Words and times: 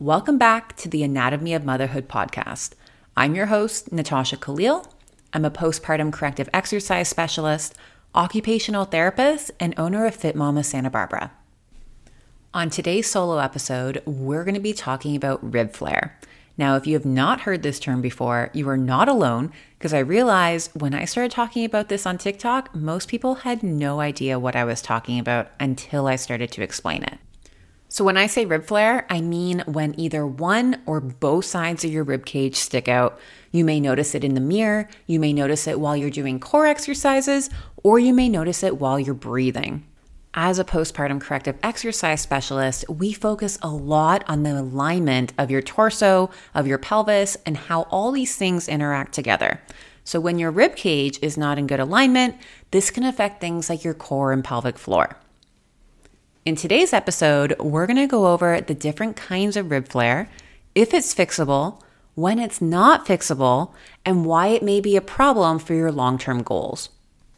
Welcome 0.00 0.38
back 0.38 0.76
to 0.76 0.88
the 0.88 1.02
Anatomy 1.02 1.54
of 1.54 1.64
Motherhood 1.64 2.08
podcast. 2.08 2.74
I'm 3.16 3.34
your 3.34 3.46
host, 3.46 3.90
Natasha 3.90 4.36
Caleel. 4.36 4.88
I'm 5.32 5.44
a 5.44 5.50
postpartum 5.50 6.12
corrective 6.12 6.48
exercise 6.54 7.08
specialist, 7.08 7.74
occupational 8.14 8.84
therapist, 8.84 9.50
and 9.58 9.74
owner 9.76 10.06
of 10.06 10.14
Fit 10.14 10.36
Mama 10.36 10.62
Santa 10.62 10.88
Barbara. 10.88 11.32
On 12.54 12.70
today's 12.70 13.10
solo 13.10 13.38
episode, 13.38 14.00
we're 14.06 14.44
going 14.44 14.54
to 14.54 14.60
be 14.60 14.72
talking 14.72 15.16
about 15.16 15.52
rib 15.52 15.72
flare. 15.72 16.16
Now, 16.56 16.76
if 16.76 16.86
you 16.86 16.94
have 16.94 17.04
not 17.04 17.40
heard 17.40 17.64
this 17.64 17.80
term 17.80 18.00
before, 18.00 18.50
you 18.54 18.68
are 18.68 18.76
not 18.76 19.08
alone 19.08 19.52
because 19.80 19.92
I 19.92 19.98
realized 19.98 20.70
when 20.80 20.94
I 20.94 21.06
started 21.06 21.32
talking 21.32 21.64
about 21.64 21.88
this 21.88 22.06
on 22.06 22.18
TikTok, 22.18 22.72
most 22.72 23.08
people 23.08 23.34
had 23.34 23.64
no 23.64 23.98
idea 23.98 24.38
what 24.38 24.54
I 24.54 24.62
was 24.62 24.80
talking 24.80 25.18
about 25.18 25.50
until 25.58 26.06
I 26.06 26.14
started 26.14 26.52
to 26.52 26.62
explain 26.62 27.02
it. 27.02 27.18
So, 27.90 28.04
when 28.04 28.18
I 28.18 28.26
say 28.26 28.44
rib 28.44 28.66
flare, 28.66 29.06
I 29.08 29.22
mean 29.22 29.62
when 29.66 29.98
either 29.98 30.26
one 30.26 30.82
or 30.84 31.00
both 31.00 31.46
sides 31.46 31.84
of 31.84 31.90
your 31.90 32.04
rib 32.04 32.26
cage 32.26 32.56
stick 32.56 32.86
out. 32.86 33.18
You 33.50 33.64
may 33.64 33.80
notice 33.80 34.14
it 34.14 34.24
in 34.24 34.34
the 34.34 34.42
mirror, 34.42 34.90
you 35.06 35.18
may 35.18 35.32
notice 35.32 35.66
it 35.66 35.80
while 35.80 35.96
you're 35.96 36.10
doing 36.10 36.38
core 36.38 36.66
exercises, 36.66 37.48
or 37.82 37.98
you 37.98 38.12
may 38.12 38.28
notice 38.28 38.62
it 38.62 38.78
while 38.78 39.00
you're 39.00 39.14
breathing. 39.14 39.86
As 40.34 40.58
a 40.58 40.64
postpartum 40.64 41.18
corrective 41.18 41.56
exercise 41.62 42.20
specialist, 42.20 42.84
we 42.90 43.14
focus 43.14 43.58
a 43.62 43.70
lot 43.70 44.22
on 44.28 44.42
the 44.42 44.60
alignment 44.60 45.32
of 45.38 45.50
your 45.50 45.62
torso, 45.62 46.28
of 46.54 46.66
your 46.66 46.76
pelvis, 46.76 47.38
and 47.46 47.56
how 47.56 47.82
all 47.84 48.12
these 48.12 48.36
things 48.36 48.68
interact 48.68 49.14
together. 49.14 49.62
So, 50.04 50.20
when 50.20 50.38
your 50.38 50.50
rib 50.50 50.76
cage 50.76 51.18
is 51.22 51.38
not 51.38 51.58
in 51.58 51.66
good 51.66 51.80
alignment, 51.80 52.36
this 52.70 52.90
can 52.90 53.04
affect 53.04 53.40
things 53.40 53.70
like 53.70 53.82
your 53.82 53.94
core 53.94 54.30
and 54.32 54.44
pelvic 54.44 54.76
floor. 54.76 55.16
In 56.44 56.56
today's 56.56 56.92
episode, 56.92 57.54
we're 57.58 57.86
going 57.86 57.96
to 57.96 58.06
go 58.06 58.28
over 58.28 58.60
the 58.60 58.74
different 58.74 59.16
kinds 59.16 59.56
of 59.56 59.70
rib 59.70 59.88
flare, 59.88 60.30
if 60.74 60.94
it's 60.94 61.14
fixable, 61.14 61.82
when 62.14 62.38
it's 62.38 62.62
not 62.62 63.06
fixable, 63.06 63.72
and 64.04 64.24
why 64.24 64.48
it 64.48 64.62
may 64.62 64.80
be 64.80 64.96
a 64.96 65.02
problem 65.02 65.58
for 65.58 65.74
your 65.74 65.92
long 65.92 66.16
term 66.16 66.42
goals. 66.42 66.90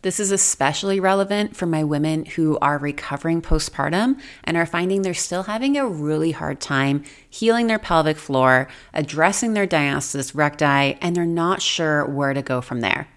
This 0.02 0.20
is 0.20 0.30
especially 0.30 1.00
relevant 1.00 1.56
for 1.56 1.66
my 1.66 1.82
women 1.82 2.24
who 2.24 2.58
are 2.62 2.78
recovering 2.78 3.42
postpartum 3.42 4.20
and 4.44 4.56
are 4.56 4.64
finding 4.64 5.02
they're 5.02 5.12
still 5.12 5.42
having 5.42 5.76
a 5.76 5.86
really 5.86 6.30
hard 6.30 6.60
time 6.60 7.04
healing 7.28 7.66
their 7.66 7.78
pelvic 7.78 8.16
floor, 8.16 8.68
addressing 8.94 9.54
their 9.54 9.66
diastasis 9.66 10.34
recti, 10.34 10.98
and 11.02 11.16
they're 11.16 11.26
not 11.26 11.60
sure 11.60 12.06
where 12.06 12.32
to 12.32 12.42
go 12.42 12.60
from 12.60 12.80
there. 12.80 13.08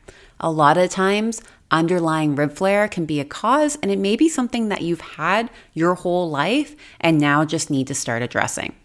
A 0.46 0.52
lot 0.52 0.78
of 0.78 0.90
times, 0.90 1.42
underlying 1.72 2.36
rib 2.36 2.52
flare 2.52 2.90
can 2.90 3.06
be 3.06 3.22
a 3.22 3.26
cause, 3.26 3.78
and 3.82 3.90
it 3.90 3.98
may 3.98 4.18
be 4.18 4.28
something 4.28 4.68
that 4.68 4.82
you've 4.82 5.00
had 5.00 5.50
your 5.74 5.96
whole 5.96 6.30
life 6.30 6.76
and 7.00 7.18
now 7.18 7.46
just 7.46 7.70
need 7.70 7.88
to 7.88 7.96
start 7.96 8.22
addressing. 8.22 8.76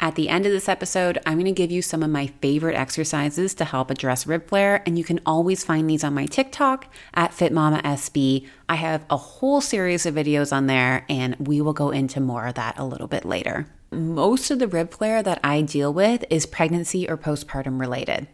At 0.00 0.16
the 0.16 0.28
end 0.28 0.46
of 0.46 0.52
this 0.52 0.68
episode, 0.68 1.18
I'm 1.24 1.34
going 1.34 1.44
to 1.44 1.52
give 1.52 1.70
you 1.70 1.80
some 1.80 2.02
of 2.02 2.10
my 2.10 2.26
favorite 2.42 2.74
exercises 2.74 3.54
to 3.54 3.64
help 3.64 3.88
address 3.88 4.26
rib 4.26 4.48
flare, 4.48 4.82
and 4.84 4.98
you 4.98 5.04
can 5.04 5.20
always 5.24 5.62
find 5.62 5.88
these 5.88 6.02
on 6.02 6.12
my 6.12 6.26
TikTok 6.26 6.92
at 7.14 7.30
FitMamaSB. 7.30 8.48
I 8.68 8.74
have 8.74 9.06
a 9.08 9.16
whole 9.16 9.60
series 9.60 10.06
of 10.06 10.16
videos 10.16 10.52
on 10.52 10.66
there, 10.66 11.06
and 11.08 11.36
we 11.36 11.60
will 11.60 11.72
go 11.72 11.90
into 11.90 12.18
more 12.18 12.48
of 12.48 12.54
that 12.54 12.80
a 12.80 12.84
little 12.84 13.06
bit 13.06 13.24
later. 13.24 13.68
Most 13.92 14.50
of 14.50 14.58
the 14.58 14.66
rib 14.66 14.90
flare 14.90 15.22
that 15.22 15.38
I 15.44 15.62
deal 15.62 15.94
with 15.94 16.24
is 16.30 16.46
pregnancy 16.46 17.08
or 17.08 17.16
postpartum 17.16 17.78
related. 17.78 18.26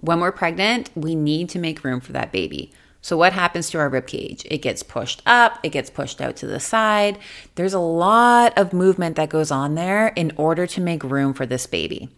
When 0.00 0.20
we're 0.20 0.32
pregnant, 0.32 0.90
we 0.94 1.14
need 1.14 1.50
to 1.50 1.58
make 1.58 1.84
room 1.84 2.00
for 2.00 2.12
that 2.12 2.32
baby. 2.32 2.72
So, 3.02 3.16
what 3.16 3.32
happens 3.32 3.70
to 3.70 3.78
our 3.78 3.88
rib 3.88 4.06
cage? 4.06 4.46
It 4.50 4.58
gets 4.58 4.82
pushed 4.82 5.22
up, 5.24 5.58
it 5.62 5.70
gets 5.70 5.88
pushed 5.88 6.20
out 6.20 6.36
to 6.36 6.46
the 6.46 6.60
side. 6.60 7.18
There's 7.54 7.72
a 7.72 7.78
lot 7.78 8.56
of 8.58 8.72
movement 8.72 9.16
that 9.16 9.30
goes 9.30 9.50
on 9.50 9.74
there 9.74 10.08
in 10.08 10.32
order 10.36 10.66
to 10.66 10.80
make 10.80 11.02
room 11.02 11.32
for 11.32 11.46
this 11.46 11.66
baby. 11.66 12.10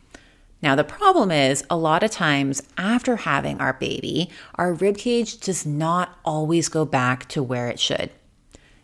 Now, 0.61 0.77
the 0.77 0.85
problem 0.85 1.33
is 1.33 1.65
a 1.69 1.77
lot 1.77 2.05
of 2.05 2.11
times 2.13 2.63
after 2.77 3.17
having 3.17 3.61
our 3.61 3.73
baby, 3.73 4.31
our 4.55 4.73
rib 4.73 4.97
cage 4.97 5.39
does 5.39 5.67
not 5.67 6.17
always 6.25 6.69
go 6.69 6.85
back 6.85 7.29
to 7.31 7.43
where 7.43 7.69
it 7.69 7.81
should. 7.81 8.11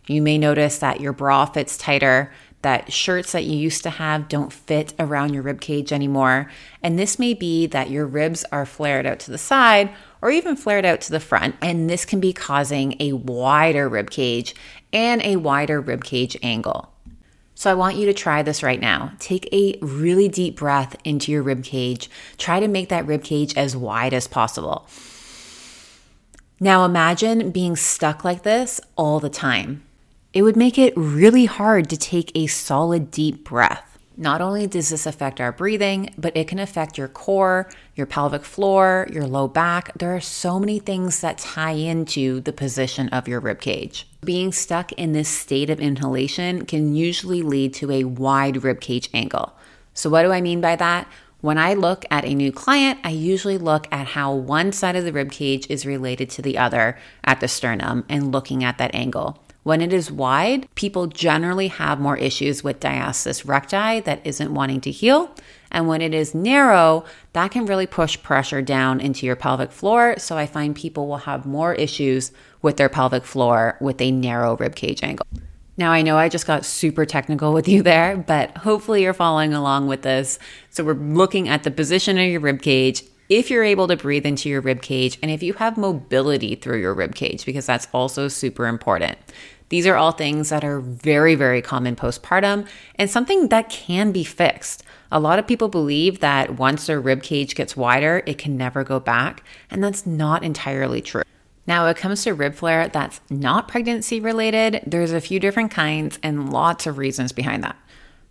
You 0.05 0.21
may 0.21 0.37
notice 0.37 0.79
that 0.79 0.99
your 0.99 1.13
bra 1.13 1.45
fits 1.45 1.77
tighter, 1.77 2.33
that 2.61 2.91
shirts 2.91 3.31
that 3.31 3.45
you 3.45 3.57
used 3.57 3.83
to 3.83 3.89
have 3.89 4.27
don't 4.27 4.51
fit 4.51 4.93
around 4.99 5.33
your 5.33 5.43
rib 5.43 5.61
cage 5.61 5.93
anymore. 5.93 6.51
And 6.83 6.99
this 6.99 7.17
may 7.17 7.33
be 7.33 7.67
that 7.67 7.89
your 7.89 8.05
ribs 8.05 8.43
are 8.51 8.65
flared 8.65 9.05
out 9.05 9.19
to 9.21 9.31
the 9.31 9.37
side 9.37 9.89
or 10.21 10.29
even 10.29 10.55
flared 10.55 10.85
out 10.85 11.01
to 11.01 11.11
the 11.11 11.19
front. 11.19 11.55
And 11.61 11.89
this 11.89 12.03
can 12.05 12.19
be 12.19 12.33
causing 12.33 12.95
a 12.99 13.13
wider 13.13 13.87
rib 13.87 14.09
cage 14.09 14.55
and 14.91 15.21
a 15.23 15.37
wider 15.37 15.79
rib 15.79 16.03
cage 16.03 16.37
angle. 16.43 16.91
So 17.55 17.69
I 17.69 17.75
want 17.75 17.97
you 17.97 18.05
to 18.05 18.13
try 18.13 18.41
this 18.41 18.63
right 18.63 18.79
now. 18.79 19.11
Take 19.19 19.47
a 19.53 19.77
really 19.81 20.29
deep 20.29 20.57
breath 20.57 20.95
into 21.03 21.31
your 21.31 21.43
rib 21.43 21.63
cage. 21.63 22.09
Try 22.37 22.59
to 22.59 22.67
make 22.67 22.89
that 22.89 23.05
rib 23.05 23.23
cage 23.23 23.55
as 23.57 23.75
wide 23.75 24.13
as 24.13 24.27
possible. 24.27 24.87
Now 26.61 26.83
imagine 26.83 27.51
being 27.51 27.75
stuck 27.75 28.23
like 28.23 28.43
this 28.43 28.81
all 28.97 29.19
the 29.19 29.29
time. 29.29 29.83
It 30.31 30.43
would 30.43 30.55
make 30.55 30.77
it 30.77 30.93
really 30.95 31.45
hard 31.45 31.89
to 31.89 31.97
take 31.97 32.31
a 32.35 32.45
solid 32.45 33.09
deep 33.09 33.43
breath. 33.43 33.97
Not 34.15 34.41
only 34.41 34.67
does 34.67 34.89
this 34.89 35.07
affect 35.07 35.41
our 35.41 35.51
breathing, 35.51 36.13
but 36.19 36.37
it 36.37 36.47
can 36.47 36.59
affect 36.59 36.99
your 36.99 37.07
core, 37.07 37.67
your 37.95 38.05
pelvic 38.05 38.43
floor, 38.43 39.07
your 39.11 39.25
low 39.25 39.47
back. 39.47 39.91
There 39.97 40.15
are 40.15 40.21
so 40.21 40.59
many 40.59 40.77
things 40.77 41.21
that 41.21 41.39
tie 41.39 41.71
into 41.71 42.41
the 42.41 42.53
position 42.53 43.09
of 43.09 43.27
your 43.27 43.39
rib 43.39 43.59
cage. 43.59 44.07
Being 44.23 44.51
stuck 44.51 44.91
in 44.91 45.13
this 45.13 45.29
state 45.29 45.71
of 45.71 45.79
inhalation 45.79 46.65
can 46.65 46.95
usually 46.95 47.41
lead 47.41 47.73
to 47.75 47.89
a 47.89 48.03
wide 48.03 48.63
rib 48.63 48.81
cage 48.81 49.09
angle. 49.15 49.53
So, 49.95 50.11
what 50.11 50.21
do 50.23 50.31
I 50.31 50.41
mean 50.41 50.61
by 50.61 50.75
that? 50.75 51.07
When 51.41 51.57
I 51.57 51.73
look 51.73 52.05
at 52.11 52.25
a 52.25 52.35
new 52.35 52.51
client, 52.51 52.99
I 53.03 53.09
usually 53.09 53.57
look 53.57 53.87
at 53.91 54.07
how 54.07 54.35
one 54.35 54.73
side 54.73 54.95
of 54.95 55.05
the 55.05 55.13
rib 55.13 55.31
cage 55.31 55.65
is 55.69 55.87
related 55.87 56.29
to 56.31 56.43
the 56.43 56.57
other 56.59 56.99
at 57.23 57.39
the 57.39 57.47
sternum 57.47 58.05
and 58.07 58.31
looking 58.31 58.63
at 58.63 58.77
that 58.77 58.93
angle. 58.93 59.41
When 59.69 59.81
it 59.81 59.93
is 59.93 60.11
wide, 60.11 60.67
people 60.73 61.05
generally 61.05 61.67
have 61.67 61.99
more 61.99 62.17
issues 62.17 62.63
with 62.63 62.79
diastasis 62.79 63.47
recti 63.47 63.99
that 63.99 64.19
isn't 64.25 64.51
wanting 64.51 64.81
to 64.81 64.89
heal. 64.89 65.29
And 65.69 65.87
when 65.87 66.01
it 66.01 66.11
is 66.11 66.33
narrow, 66.33 67.05
that 67.33 67.51
can 67.51 67.67
really 67.67 67.85
push 67.85 68.19
pressure 68.23 68.63
down 68.63 68.99
into 68.99 69.27
your 69.27 69.35
pelvic 69.35 69.71
floor. 69.71 70.15
So 70.17 70.35
I 70.35 70.47
find 70.47 70.75
people 70.75 71.07
will 71.07 71.17
have 71.17 71.45
more 71.45 71.75
issues 71.75 72.31
with 72.63 72.77
their 72.77 72.89
pelvic 72.89 73.23
floor 73.25 73.77
with 73.79 74.01
a 74.01 74.09
narrow 74.09 74.57
rib 74.57 74.73
cage 74.73 75.03
angle. 75.03 75.27
Now, 75.77 75.91
I 75.91 76.01
know 76.01 76.17
I 76.17 76.29
just 76.29 76.47
got 76.47 76.65
super 76.65 77.05
technical 77.05 77.53
with 77.53 77.67
you 77.67 77.83
there, 77.83 78.17
but 78.17 78.57
hopefully 78.57 79.03
you're 79.03 79.13
following 79.13 79.53
along 79.53 79.85
with 79.85 80.01
this. 80.01 80.39
So, 80.71 80.83
we're 80.83 80.93
looking 80.93 81.47
at 81.47 81.61
the 81.61 81.69
position 81.69 82.17
of 82.17 82.27
your 82.27 82.41
rib 82.41 82.63
cage, 82.63 83.03
if 83.29 83.51
you're 83.51 83.63
able 83.63 83.87
to 83.87 83.95
breathe 83.95 84.25
into 84.25 84.49
your 84.49 84.61
rib 84.61 84.81
cage, 84.81 85.19
and 85.21 85.29
if 85.29 85.43
you 85.43 85.53
have 85.53 85.77
mobility 85.77 86.55
through 86.55 86.81
your 86.81 86.95
rib 86.95 87.13
cage, 87.13 87.45
because 87.45 87.67
that's 87.67 87.87
also 87.93 88.27
super 88.27 88.65
important. 88.65 89.19
These 89.69 89.87
are 89.87 89.95
all 89.95 90.11
things 90.11 90.49
that 90.49 90.63
are 90.63 90.79
very, 90.79 91.35
very 91.35 91.61
common 91.61 91.95
postpartum 91.95 92.67
and 92.95 93.09
something 93.09 93.47
that 93.49 93.69
can 93.69 94.11
be 94.11 94.23
fixed. 94.23 94.83
A 95.11 95.19
lot 95.19 95.39
of 95.39 95.47
people 95.47 95.69
believe 95.69 96.19
that 96.19 96.57
once 96.57 96.87
their 96.87 96.99
rib 96.99 97.23
cage 97.23 97.55
gets 97.55 97.77
wider, 97.77 98.23
it 98.25 98.37
can 98.37 98.57
never 98.57 98.83
go 98.83 98.99
back, 98.99 99.43
and 99.69 99.83
that's 99.83 100.05
not 100.05 100.43
entirely 100.43 101.01
true. 101.01 101.23
Now, 101.67 101.83
when 101.83 101.91
it 101.91 101.97
comes 101.97 102.23
to 102.23 102.33
rib 102.33 102.55
flare 102.55 102.87
that's 102.87 103.21
not 103.29 103.67
pregnancy 103.67 104.19
related, 104.19 104.81
there's 104.87 105.11
a 105.11 105.21
few 105.21 105.39
different 105.39 105.71
kinds 105.71 106.17
and 106.23 106.51
lots 106.51 106.87
of 106.87 106.97
reasons 106.97 107.31
behind 107.31 107.63
that. 107.63 107.75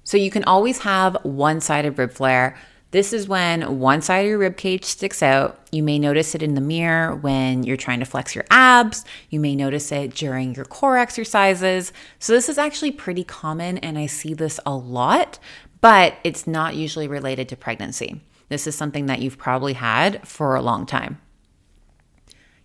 So, 0.02 0.16
you 0.16 0.30
can 0.30 0.44
always 0.44 0.80
have 0.80 1.16
one 1.24 1.60
sided 1.60 1.98
rib 1.98 2.12
flare 2.12 2.56
this 2.90 3.12
is 3.12 3.28
when 3.28 3.78
one 3.78 4.00
side 4.00 4.20
of 4.20 4.26
your 4.28 4.38
rib 4.38 4.56
cage 4.56 4.84
sticks 4.84 5.22
out. 5.22 5.60
You 5.70 5.82
may 5.82 5.98
notice 5.98 6.34
it 6.34 6.42
in 6.42 6.54
the 6.54 6.60
mirror 6.62 7.14
when 7.14 7.62
you're 7.62 7.76
trying 7.76 8.00
to 8.00 8.06
flex 8.06 8.34
your 8.34 8.46
abs. 8.50 9.04
You 9.28 9.40
may 9.40 9.54
notice 9.54 9.92
it 9.92 10.14
during 10.14 10.54
your 10.54 10.64
core 10.64 10.96
exercises. 10.96 11.92
So, 12.18 12.32
this 12.32 12.48
is 12.48 12.56
actually 12.56 12.92
pretty 12.92 13.24
common, 13.24 13.76
and 13.78 13.98
I 13.98 14.06
see 14.06 14.32
this 14.32 14.58
a 14.64 14.74
lot, 14.74 15.38
but 15.82 16.14
it's 16.24 16.46
not 16.46 16.76
usually 16.76 17.08
related 17.08 17.48
to 17.50 17.56
pregnancy. 17.56 18.22
This 18.48 18.66
is 18.66 18.74
something 18.74 19.04
that 19.06 19.20
you've 19.20 19.36
probably 19.36 19.74
had 19.74 20.26
for 20.26 20.56
a 20.56 20.62
long 20.62 20.86
time. 20.86 21.20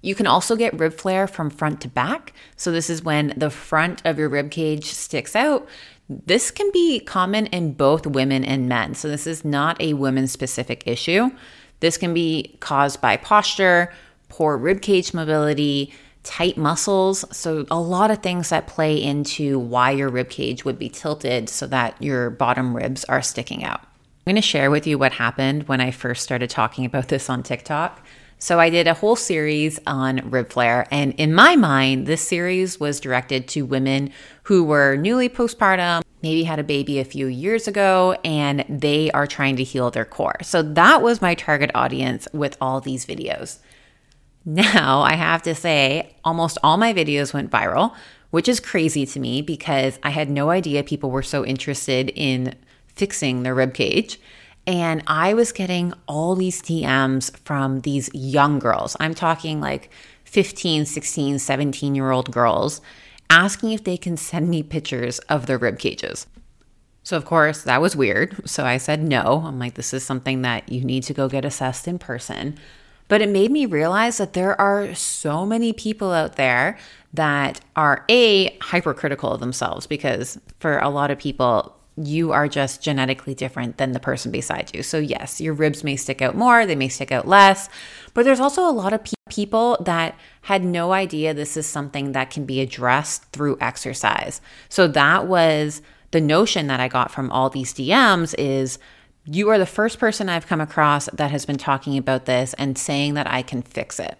You 0.04 0.16
can 0.16 0.28
also 0.28 0.56
get 0.58 0.78
rib 0.78 0.94
flare 0.94 1.28
from 1.28 1.50
front 1.50 1.80
to 1.82 1.88
back. 1.90 2.34
So, 2.56 2.72
this 2.72 2.90
is 2.90 3.04
when 3.04 3.34
the 3.36 3.50
front 3.50 4.02
of 4.06 4.18
your 4.18 4.30
rib 4.30 4.52
cage 4.52 4.86
sticks 4.86 5.36
out. 5.36 5.68
This 6.10 6.52
can 6.52 6.70
be 6.72 7.00
common 7.00 7.48
in 7.48 7.74
both 7.74 8.06
women 8.06 8.44
and 8.44 8.68
men. 8.68 8.94
So, 8.94 9.08
this 9.08 9.26
is 9.26 9.46
not 9.46 9.82
a 9.82 9.94
women 9.94 10.28
specific 10.28 10.84
issue. 10.86 11.32
This 11.80 11.98
can 11.98 12.14
be 12.14 12.58
caused 12.60 13.02
by 13.02 13.18
posture, 13.18 13.92
poor 14.30 14.58
rib 14.58 14.82
cage 14.82 15.14
mobility, 15.14 15.94
tight 16.24 16.58
muscles. 16.58 17.26
So, 17.36 17.66
a 17.72 17.80
lot 17.80 18.12
of 18.12 18.20
things 18.20 18.50
that 18.50 18.68
play 18.68 19.02
into 19.02 19.60
why 19.60 19.92
your 19.92 20.10
rib 20.10 20.30
cage 20.30 20.66
would 20.66 20.78
be 20.78 20.90
tilted 20.90 21.50
so 21.50 21.68
that 21.68 22.02
your 22.02 22.30
bottom 22.30 22.76
ribs 22.76 23.06
are 23.06 23.22
sticking 23.22 23.64
out. 23.64 23.82
I'm 23.82 24.32
going 24.32 24.36
to 24.36 24.42
share 24.42 24.72
with 24.72 24.88
you 24.88 24.98
what 24.98 25.14
happened 25.14 25.68
when 25.68 25.82
I 25.82 25.92
first 25.92 26.24
started 26.24 26.50
talking 26.50 26.86
about 26.86 27.10
this 27.10 27.30
on 27.30 27.44
TikTok. 27.44 28.06
So 28.44 28.60
I 28.60 28.70
did 28.70 28.88
a 28.88 28.94
whole 28.94 29.16
series 29.16 29.80
on 29.88 30.30
rib 30.30 30.50
flare. 30.50 30.86
And 30.92 31.14
in 31.14 31.34
my 31.34 31.56
mind, 31.56 32.08
this 32.08 32.28
series 32.28 32.78
was 32.78 33.00
directed 33.00 33.48
to 33.48 33.62
women 33.62 34.12
who 34.44 34.66
were 34.66 34.98
newly 34.98 35.30
postpartum, 35.30 36.04
maybe 36.22 36.44
had 36.44 36.60
a 36.60 36.64
baby 36.66 37.00
a 37.00 37.06
few 37.06 37.28
years 37.28 37.70
ago 37.70 38.18
and 38.26 38.66
they 38.68 39.10
are 39.12 39.28
trying 39.28 39.56
to 39.56 39.64
heal 39.64 39.92
their 39.92 40.04
core. 40.04 40.36
So 40.42 40.62
that 40.62 41.02
was 41.02 41.22
my 41.22 41.36
target 41.36 41.72
audience 41.74 42.28
with 42.34 42.58
all 42.60 42.82
these 42.82 43.06
videos. 43.06 43.60
Now, 44.44 45.04
I 45.04 45.14
have 45.14 45.42
to 45.44 45.56
say, 45.56 46.14
almost 46.26 46.58
all 46.62 46.76
my 46.76 46.94
videos 46.94 47.34
went 47.34 47.50
viral, 47.50 47.96
which 48.32 48.50
is 48.50 48.60
crazy 48.60 49.06
to 49.06 49.22
me 49.22 49.42
because 49.42 50.00
I 50.04 50.10
had 50.10 50.30
no 50.30 50.50
idea 50.50 50.84
people 50.84 51.12
were 51.12 51.24
so 51.24 51.46
interested 51.46 52.12
in 52.14 52.56
fixing 52.88 53.44
their 53.44 53.56
rib 53.56 53.74
cage. 53.74 54.20
And 54.66 55.04
I 55.08 55.34
was 55.34 55.52
getting 55.52 55.94
all 56.08 56.36
these 56.36 56.62
DMs 56.62 57.36
from 57.40 57.82
these 57.82 58.10
young 58.14 58.60
girls. 58.60 58.96
I'm 59.00 59.14
talking 59.14 59.60
like 59.60 59.90
15, 60.26 60.86
16, 60.86 61.40
17 61.40 61.96
year 61.96 62.12
old 62.12 62.32
girls 62.32 62.82
asking 63.30 63.72
if 63.72 63.84
they 63.84 63.98
can 63.98 64.16
send 64.16 64.50
me 64.50 64.64
pictures 64.64 65.20
of 65.20 65.48
their 65.48 65.58
rib 65.58 65.80
cages. 65.80 66.28
So, 67.04 67.18
of 67.18 67.26
course, 67.26 67.64
that 67.64 67.82
was 67.82 67.96
weird. 67.96 68.50
So 68.50 68.66
I 68.66 68.78
said 68.78 69.04
no. 69.04 69.44
I'm 69.46 69.60
like, 69.60 69.74
this 69.74 69.94
is 69.94 70.06
something 70.06 70.42
that 70.44 70.72
you 70.72 70.86
need 70.86 71.04
to 71.04 71.14
go 71.14 71.28
get 71.28 71.44
assessed 71.44 71.88
in 71.88 72.00
person. 72.00 72.58
But 73.10 73.22
it 73.22 73.30
made 73.30 73.52
me 73.52 73.66
realize 73.66 74.18
that 74.18 74.34
there 74.34 74.60
are 74.60 74.96
so 74.96 75.46
many 75.46 75.74
people 75.74 76.12
out 76.14 76.38
there 76.38 76.78
that 77.14 77.60
are 77.76 78.06
A, 78.10 78.58
hypercritical 78.62 79.32
of 79.32 79.42
themselves 79.42 79.86
because 79.86 80.40
for 80.60 80.80
a 80.80 80.90
lot 80.90 81.12
of 81.12 81.20
people, 81.20 81.76
you 81.96 82.32
are 82.32 82.48
just 82.48 82.82
genetically 82.82 83.36
different 83.36 83.78
than 83.78 83.92
the 83.92 84.00
person 84.00 84.32
beside 84.32 84.74
you. 84.74 84.82
So, 84.84 84.98
yes, 84.98 85.40
your 85.40 85.54
ribs 85.54 85.84
may 85.84 85.96
stick 85.96 86.22
out 86.22 86.36
more, 86.36 86.66
they 86.66 86.76
may 86.76 86.90
stick 86.90 87.12
out 87.12 87.28
less, 87.28 87.70
but 88.14 88.26
there's 88.26 88.40
also 88.40 88.68
a 88.68 88.72
lot 88.72 88.94
of 88.94 89.04
pe- 89.04 89.14
people 89.30 89.78
that 89.86 90.18
had 90.42 90.64
no 90.64 90.92
idea 90.92 91.34
this 91.34 91.56
is 91.56 91.66
something 91.66 92.14
that 92.14 92.32
can 92.32 92.46
be 92.46 92.62
addressed 92.62 93.26
through 93.32 93.58
exercise. 93.62 94.42
So, 94.70 94.88
that 94.88 95.28
was 95.28 95.82
the 96.12 96.22
notion 96.22 96.68
that 96.68 96.80
I 96.80 96.88
got 96.88 97.12
from 97.12 97.32
all 97.32 97.50
these 97.50 97.74
DMs 97.74 98.36
is 98.38 98.80
you 99.26 99.50
are 99.50 99.58
the 99.58 99.66
first 99.66 100.00
person 100.00 100.30
I've 100.30 100.48
come 100.48 100.62
across 100.62 101.08
that 101.14 101.32
has 101.32 101.46
been 101.46 101.58
talking 101.58 101.98
about 101.98 102.26
this 102.26 102.54
and 102.56 102.78
saying 102.78 103.14
that 103.14 103.30
I 103.30 103.42
can 103.42 103.62
fix 103.62 104.00
it. 104.00 104.20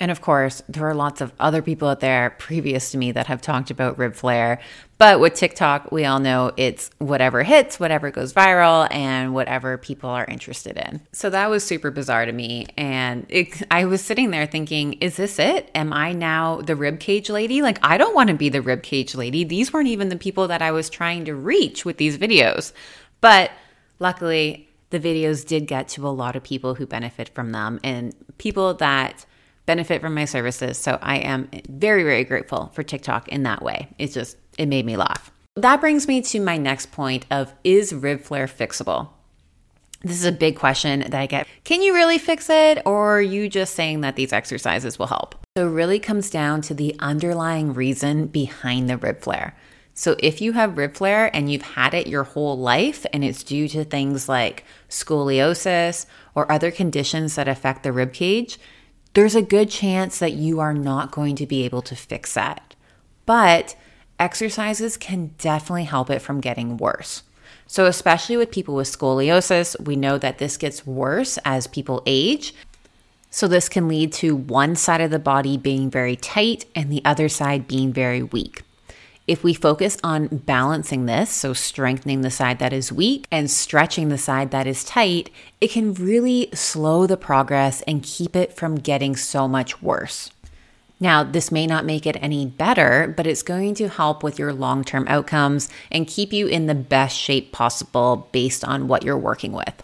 And 0.00 0.10
of 0.10 0.22
course, 0.22 0.62
there 0.66 0.88
are 0.88 0.94
lots 0.94 1.20
of 1.20 1.30
other 1.38 1.60
people 1.60 1.86
out 1.86 2.00
there 2.00 2.30
previous 2.38 2.90
to 2.92 2.98
me 2.98 3.12
that 3.12 3.26
have 3.26 3.42
talked 3.42 3.70
about 3.70 3.98
rib 3.98 4.14
flare. 4.14 4.58
But 4.96 5.20
with 5.20 5.34
TikTok, 5.34 5.92
we 5.92 6.06
all 6.06 6.18
know 6.18 6.52
it's 6.56 6.90
whatever 6.98 7.42
hits, 7.42 7.78
whatever 7.78 8.10
goes 8.10 8.32
viral, 8.32 8.88
and 8.90 9.34
whatever 9.34 9.76
people 9.76 10.08
are 10.08 10.24
interested 10.24 10.78
in. 10.78 11.02
So 11.12 11.28
that 11.28 11.50
was 11.50 11.64
super 11.64 11.90
bizarre 11.90 12.24
to 12.24 12.32
me. 12.32 12.66
And 12.78 13.26
it, 13.28 13.62
I 13.70 13.84
was 13.84 14.02
sitting 14.02 14.30
there 14.30 14.46
thinking, 14.46 14.94
is 14.94 15.16
this 15.16 15.38
it? 15.38 15.70
Am 15.74 15.92
I 15.92 16.12
now 16.12 16.62
the 16.62 16.76
rib 16.76 16.98
cage 16.98 17.28
lady? 17.28 17.60
Like, 17.60 17.78
I 17.82 17.98
don't 17.98 18.14
want 18.14 18.28
to 18.28 18.34
be 18.34 18.48
the 18.48 18.62
rib 18.62 18.82
cage 18.82 19.14
lady. 19.14 19.44
These 19.44 19.70
weren't 19.70 19.88
even 19.88 20.08
the 20.08 20.16
people 20.16 20.48
that 20.48 20.62
I 20.62 20.70
was 20.70 20.88
trying 20.88 21.26
to 21.26 21.34
reach 21.34 21.84
with 21.84 21.98
these 21.98 22.16
videos. 22.16 22.72
But 23.20 23.50
luckily, 23.98 24.68
the 24.88 24.98
videos 24.98 25.46
did 25.46 25.66
get 25.66 25.88
to 25.88 26.06
a 26.06 26.08
lot 26.08 26.36
of 26.36 26.42
people 26.42 26.74
who 26.74 26.86
benefit 26.86 27.28
from 27.28 27.52
them 27.52 27.80
and 27.84 28.14
people 28.38 28.72
that 28.74 29.26
benefit 29.70 30.00
from 30.00 30.14
my 30.14 30.24
services. 30.24 30.76
So 30.78 30.98
I 31.00 31.18
am 31.18 31.48
very, 31.68 32.02
very 32.02 32.24
grateful 32.24 32.72
for 32.74 32.82
TikTok 32.82 33.28
in 33.28 33.44
that 33.44 33.62
way. 33.62 33.86
It's 33.98 34.12
just, 34.12 34.36
it 34.58 34.66
made 34.66 34.84
me 34.84 34.96
laugh. 34.96 35.30
That 35.54 35.80
brings 35.80 36.08
me 36.08 36.22
to 36.22 36.40
my 36.40 36.56
next 36.56 36.90
point 36.90 37.24
of 37.30 37.54
is 37.62 37.92
rib 37.92 38.20
flare 38.22 38.48
fixable? 38.48 39.10
This 40.02 40.16
is 40.16 40.24
a 40.24 40.32
big 40.32 40.56
question 40.56 41.00
that 41.00 41.14
I 41.14 41.26
get. 41.26 41.46
Can 41.62 41.82
you 41.82 41.94
really 41.94 42.18
fix 42.18 42.50
it? 42.50 42.82
Or 42.84 43.18
are 43.18 43.22
you 43.22 43.48
just 43.48 43.76
saying 43.76 44.00
that 44.00 44.16
these 44.16 44.32
exercises 44.32 44.98
will 44.98 45.06
help? 45.06 45.36
So 45.56 45.68
it 45.68 45.70
really 45.70 46.00
comes 46.00 46.30
down 46.30 46.62
to 46.62 46.74
the 46.74 46.96
underlying 46.98 47.72
reason 47.72 48.26
behind 48.26 48.90
the 48.90 48.96
rib 48.96 49.20
flare. 49.20 49.56
So 49.94 50.16
if 50.18 50.40
you 50.40 50.52
have 50.52 50.78
rib 50.78 50.96
flare 50.96 51.30
and 51.32 51.52
you've 51.52 51.62
had 51.62 51.94
it 51.94 52.08
your 52.08 52.24
whole 52.24 52.58
life 52.58 53.06
and 53.12 53.22
it's 53.22 53.44
due 53.44 53.68
to 53.68 53.84
things 53.84 54.28
like 54.28 54.64
scoliosis 54.88 56.06
or 56.34 56.50
other 56.50 56.72
conditions 56.72 57.36
that 57.36 57.46
affect 57.46 57.84
the 57.84 57.92
rib 57.92 58.12
cage, 58.12 58.58
there's 59.14 59.34
a 59.34 59.42
good 59.42 59.70
chance 59.70 60.18
that 60.18 60.32
you 60.32 60.60
are 60.60 60.74
not 60.74 61.10
going 61.10 61.36
to 61.36 61.46
be 61.46 61.64
able 61.64 61.82
to 61.82 61.96
fix 61.96 62.34
that. 62.34 62.74
But 63.26 63.76
exercises 64.18 64.96
can 64.96 65.34
definitely 65.38 65.84
help 65.84 66.10
it 66.10 66.20
from 66.20 66.40
getting 66.40 66.76
worse. 66.76 67.22
So, 67.66 67.86
especially 67.86 68.36
with 68.36 68.50
people 68.50 68.74
with 68.74 68.88
scoliosis, 68.88 69.80
we 69.80 69.94
know 69.94 70.18
that 70.18 70.38
this 70.38 70.56
gets 70.56 70.86
worse 70.86 71.38
as 71.44 71.66
people 71.66 72.02
age. 72.04 72.54
So, 73.30 73.46
this 73.46 73.68
can 73.68 73.86
lead 73.86 74.12
to 74.14 74.34
one 74.34 74.74
side 74.74 75.00
of 75.00 75.12
the 75.12 75.20
body 75.20 75.56
being 75.56 75.88
very 75.88 76.16
tight 76.16 76.64
and 76.74 76.90
the 76.90 77.02
other 77.04 77.28
side 77.28 77.68
being 77.68 77.92
very 77.92 78.22
weak. 78.24 78.62
If 79.30 79.44
we 79.44 79.54
focus 79.54 79.96
on 80.02 80.26
balancing 80.26 81.06
this, 81.06 81.30
so 81.30 81.52
strengthening 81.52 82.22
the 82.22 82.32
side 82.32 82.58
that 82.58 82.72
is 82.72 82.90
weak 82.90 83.28
and 83.30 83.48
stretching 83.48 84.08
the 84.08 84.18
side 84.18 84.50
that 84.50 84.66
is 84.66 84.82
tight, 84.82 85.30
it 85.60 85.70
can 85.70 85.94
really 85.94 86.48
slow 86.52 87.06
the 87.06 87.16
progress 87.16 87.80
and 87.82 88.02
keep 88.02 88.34
it 88.34 88.52
from 88.52 88.74
getting 88.74 89.14
so 89.14 89.46
much 89.46 89.80
worse. 89.80 90.32
Now, 90.98 91.22
this 91.22 91.52
may 91.52 91.68
not 91.68 91.84
make 91.84 92.08
it 92.08 92.16
any 92.20 92.44
better, 92.44 93.14
but 93.16 93.24
it's 93.24 93.44
going 93.44 93.74
to 93.74 93.88
help 93.88 94.24
with 94.24 94.36
your 94.36 94.52
long 94.52 94.82
term 94.82 95.04
outcomes 95.06 95.68
and 95.92 96.08
keep 96.08 96.32
you 96.32 96.48
in 96.48 96.66
the 96.66 96.74
best 96.74 97.16
shape 97.16 97.52
possible 97.52 98.28
based 98.32 98.64
on 98.64 98.88
what 98.88 99.04
you're 99.04 99.16
working 99.16 99.52
with. 99.52 99.80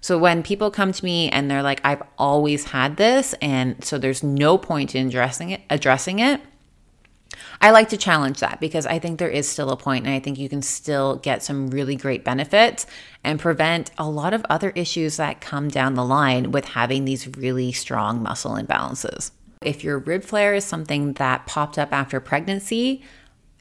So, 0.00 0.16
when 0.16 0.42
people 0.42 0.70
come 0.70 0.92
to 0.92 1.04
me 1.04 1.28
and 1.28 1.50
they're 1.50 1.62
like, 1.62 1.82
I've 1.84 2.02
always 2.16 2.64
had 2.64 2.96
this, 2.96 3.34
and 3.42 3.84
so 3.84 3.98
there's 3.98 4.22
no 4.22 4.56
point 4.56 4.94
in 4.94 5.08
addressing 5.08 5.50
it, 5.50 5.60
addressing 5.68 6.20
it, 6.20 6.40
I 7.60 7.70
like 7.70 7.88
to 7.90 7.96
challenge 7.96 8.40
that 8.40 8.60
because 8.60 8.86
I 8.86 8.98
think 8.98 9.18
there 9.18 9.28
is 9.28 9.48
still 9.48 9.70
a 9.70 9.76
point 9.76 10.06
and 10.06 10.14
I 10.14 10.20
think 10.20 10.38
you 10.38 10.48
can 10.48 10.62
still 10.62 11.16
get 11.16 11.42
some 11.42 11.68
really 11.68 11.96
great 11.96 12.24
benefits 12.24 12.86
and 13.24 13.40
prevent 13.40 13.90
a 13.98 14.08
lot 14.08 14.34
of 14.34 14.44
other 14.48 14.70
issues 14.70 15.16
that 15.16 15.40
come 15.40 15.68
down 15.68 15.94
the 15.94 16.04
line 16.04 16.50
with 16.52 16.64
having 16.64 17.04
these 17.04 17.28
really 17.36 17.72
strong 17.72 18.22
muscle 18.22 18.52
imbalances. 18.52 19.30
If 19.62 19.82
your 19.82 19.98
rib 19.98 20.22
flare 20.22 20.54
is 20.54 20.64
something 20.64 21.14
that 21.14 21.46
popped 21.46 21.78
up 21.78 21.92
after 21.92 22.20
pregnancy, 22.20 23.02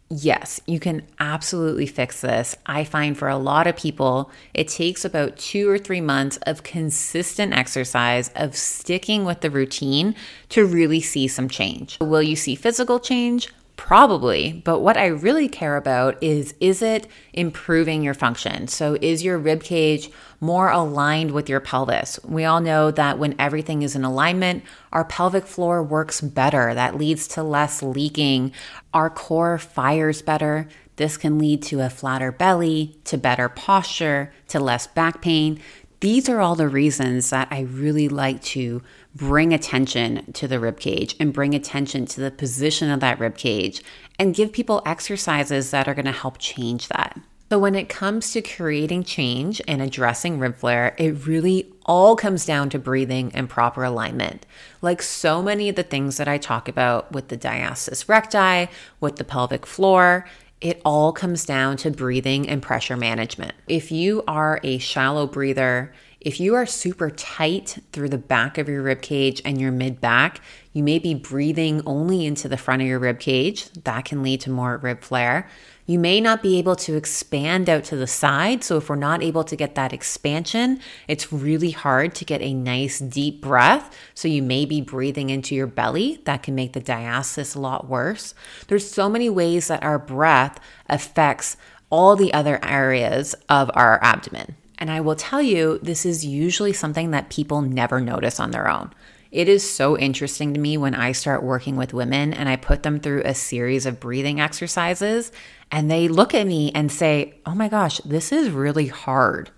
Yes, 0.09 0.61
you 0.65 0.79
can 0.79 1.05
absolutely 1.19 1.85
fix 1.85 2.21
this. 2.21 2.55
I 2.65 2.85
find 2.85 3.17
for 3.17 3.27
a 3.27 3.37
lot 3.37 3.67
of 3.67 3.75
people, 3.75 4.31
it 4.53 4.69
takes 4.69 5.03
about 5.03 5.35
two 5.35 5.69
or 5.69 5.77
three 5.77 5.99
months 5.99 6.37
of 6.43 6.63
consistent 6.63 7.53
exercise, 7.53 8.31
of 8.33 8.55
sticking 8.55 9.25
with 9.25 9.41
the 9.41 9.51
routine 9.51 10.15
to 10.49 10.65
really 10.65 11.01
see 11.01 11.27
some 11.27 11.49
change. 11.49 11.97
Will 11.99 12.23
you 12.23 12.37
see 12.37 12.55
physical 12.55 13.01
change? 13.01 13.49
Probably, 13.77 14.61
but 14.65 14.79
what 14.79 14.97
I 14.97 15.05
really 15.05 15.47
care 15.47 15.77
about 15.77 16.21
is 16.21 16.55
is 16.59 16.81
it 16.81 17.07
improving 17.31 18.01
your 18.01 18.15
function? 18.15 18.67
So 18.67 18.97
is 19.01 19.23
your 19.23 19.37
rib 19.37 19.63
cage 19.63 20.09
more 20.41 20.69
aligned 20.69 21.31
with 21.31 21.47
your 21.47 21.59
pelvis? 21.59 22.19
We 22.25 22.43
all 22.43 22.59
know 22.59 22.89
that 22.91 23.19
when 23.19 23.35
everything 23.39 23.83
is 23.83 23.95
in 23.95 24.03
alignment, 24.03 24.63
our 24.91 25.05
pelvic 25.05 25.45
floor 25.45 25.81
works 25.83 26.19
better. 26.21 26.73
That 26.73 26.97
leads 26.97 27.27
to 27.29 27.43
less 27.43 27.83
leaking. 27.83 28.51
Our 28.93 29.11
core 29.11 29.59
fires 29.59 30.23
better. 30.23 30.67
This 30.95 31.15
can 31.15 31.37
lead 31.37 31.61
to 31.63 31.81
a 31.81 31.91
flatter 31.91 32.31
belly, 32.31 32.99
to 33.05 33.17
better 33.17 33.47
posture, 33.47 34.33
to 34.47 34.59
less 34.59 34.87
back 34.87 35.21
pain. 35.21 35.61
These 35.99 36.29
are 36.29 36.39
all 36.39 36.53
the 36.53 36.67
reasons 36.67 37.31
that 37.31 37.47
I 37.49 37.61
really 37.61 38.07
like 38.07 38.41
to 38.43 38.83
bring 39.15 39.51
attention 39.51 40.31
to 40.33 40.47
the 40.47 40.59
rib 40.59 40.79
cage 40.79 41.15
and 41.19 41.33
bring 41.33 41.55
attention 41.55 42.05
to 42.07 42.21
the 42.21 42.29
position 42.29 42.91
of 42.91 42.99
that 42.99 43.19
rib 43.19 43.35
cage 43.35 43.81
and 44.19 44.35
give 44.35 44.51
people 44.51 44.83
exercises 44.85 45.71
that 45.71 45.87
are 45.87 45.95
going 45.95 46.05
to 46.05 46.11
help 46.11 46.37
change 46.37 46.87
that. 46.89 47.19
So, 47.49 47.57
when 47.57 47.75
it 47.75 47.87
comes 47.87 48.33
to 48.33 48.41
creating 48.41 49.05
change 49.05 49.61
and 49.69 49.81
addressing 49.81 50.37
rib 50.37 50.57
flare, 50.57 50.93
it 50.97 51.25
really 51.25 51.71
all 51.85 52.17
comes 52.17 52.45
down 52.45 52.69
to 52.71 52.79
breathing 52.79 53.31
and 53.33 53.49
proper 53.49 53.85
alignment. 53.85 54.45
Like 54.81 55.01
so 55.01 55.41
many 55.41 55.69
of 55.69 55.77
the 55.77 55.83
things 55.83 56.17
that 56.17 56.27
I 56.27 56.37
talk 56.37 56.67
about 56.67 57.13
with 57.13 57.29
the 57.29 57.37
diastasis 57.37 58.09
recti, 58.09 58.69
with 58.99 59.15
the 59.15 59.23
pelvic 59.23 59.65
floor, 59.65 60.27
it 60.61 60.81
all 60.83 61.11
comes 61.11 61.45
down 61.45 61.77
to 61.77 61.91
breathing 61.91 62.49
and 62.49 62.61
pressure 62.61 62.97
management. 62.97 63.53
If 63.67 63.91
you 63.91 64.23
are 64.27 64.59
a 64.63 64.77
shallow 64.79 65.27
breather, 65.27 65.93
if 66.19 66.39
you 66.39 66.55
are 66.55 66.65
super 66.65 67.09
tight 67.09 67.79
through 67.91 68.09
the 68.09 68.17
back 68.17 68.57
of 68.57 68.67
your 68.67 68.81
rib 68.81 69.01
cage 69.01 69.41
and 69.45 69.61
your 69.61 69.71
mid 69.71 70.01
back, 70.01 70.41
you 70.73 70.83
may 70.83 70.99
be 70.99 71.13
breathing 71.13 71.81
only 71.85 72.25
into 72.25 72.49
the 72.49 72.57
front 72.57 72.81
of 72.81 72.87
your 72.87 72.99
rib 72.99 73.19
cage. 73.19 73.69
That 73.83 74.05
can 74.05 74.23
lead 74.23 74.41
to 74.41 74.49
more 74.49 74.77
rib 74.77 75.01
flare. 75.01 75.47
You 75.85 75.99
may 75.99 76.19
not 76.19 76.43
be 76.43 76.57
able 76.57 76.75
to 76.77 76.95
expand 76.95 77.69
out 77.69 77.85
to 77.85 77.95
the 77.95 78.07
side. 78.07 78.63
So, 78.63 78.77
if 78.77 78.89
we're 78.89 78.97
not 78.97 79.23
able 79.23 79.45
to 79.45 79.55
get 79.55 79.75
that 79.75 79.93
expansion, 79.93 80.81
it's 81.07 81.31
really 81.31 81.71
hard 81.71 82.13
to 82.15 82.25
get 82.25 82.41
a 82.41 82.53
nice 82.53 82.99
deep 82.99 83.41
breath. 83.41 83.95
So, 84.13 84.27
you 84.27 84.43
may 84.43 84.65
be 84.65 84.81
breathing 84.81 85.29
into 85.29 85.55
your 85.55 85.67
belly. 85.67 86.19
That 86.25 86.43
can 86.43 86.55
make 86.55 86.73
the 86.73 86.81
diastasis 86.81 87.55
a 87.55 87.59
lot 87.59 87.87
worse. 87.87 88.33
There's 88.67 88.89
so 88.89 89.07
many 89.07 89.29
ways 89.29 89.67
that 89.67 89.83
our 89.83 89.97
breath 89.97 90.59
affects 90.89 91.55
all 91.89 92.17
the 92.17 92.33
other 92.33 92.59
areas 92.63 93.33
of 93.47 93.71
our 93.73 94.03
abdomen. 94.03 94.57
And 94.77 94.91
I 94.91 95.01
will 95.01 95.15
tell 95.15 95.41
you, 95.41 95.79
this 95.81 96.05
is 96.05 96.25
usually 96.25 96.73
something 96.73 97.11
that 97.11 97.29
people 97.29 97.61
never 97.61 97.99
notice 97.99 98.39
on 98.39 98.51
their 98.51 98.69
own. 98.69 98.93
It 99.31 99.49
is 99.49 99.69
so 99.69 99.97
interesting 99.97 100.53
to 100.53 100.59
me 100.59 100.77
when 100.77 100.95
I 100.95 101.11
start 101.11 101.43
working 101.43 101.75
with 101.75 101.93
women 101.93 102.33
and 102.33 102.47
I 102.47 102.55
put 102.55 102.83
them 102.83 102.99
through 102.99 103.23
a 103.25 103.33
series 103.33 103.85
of 103.85 103.99
breathing 103.99 104.39
exercises 104.39 105.31
and 105.69 105.91
they 105.91 106.07
look 106.07 106.33
at 106.33 106.47
me 106.47 106.71
and 106.73 106.91
say, 106.91 107.35
Oh 107.45 107.53
my 107.53 107.67
gosh, 107.67 107.97
this 107.99 108.31
is 108.31 108.49
really 108.49 108.87
hard. 108.87 109.51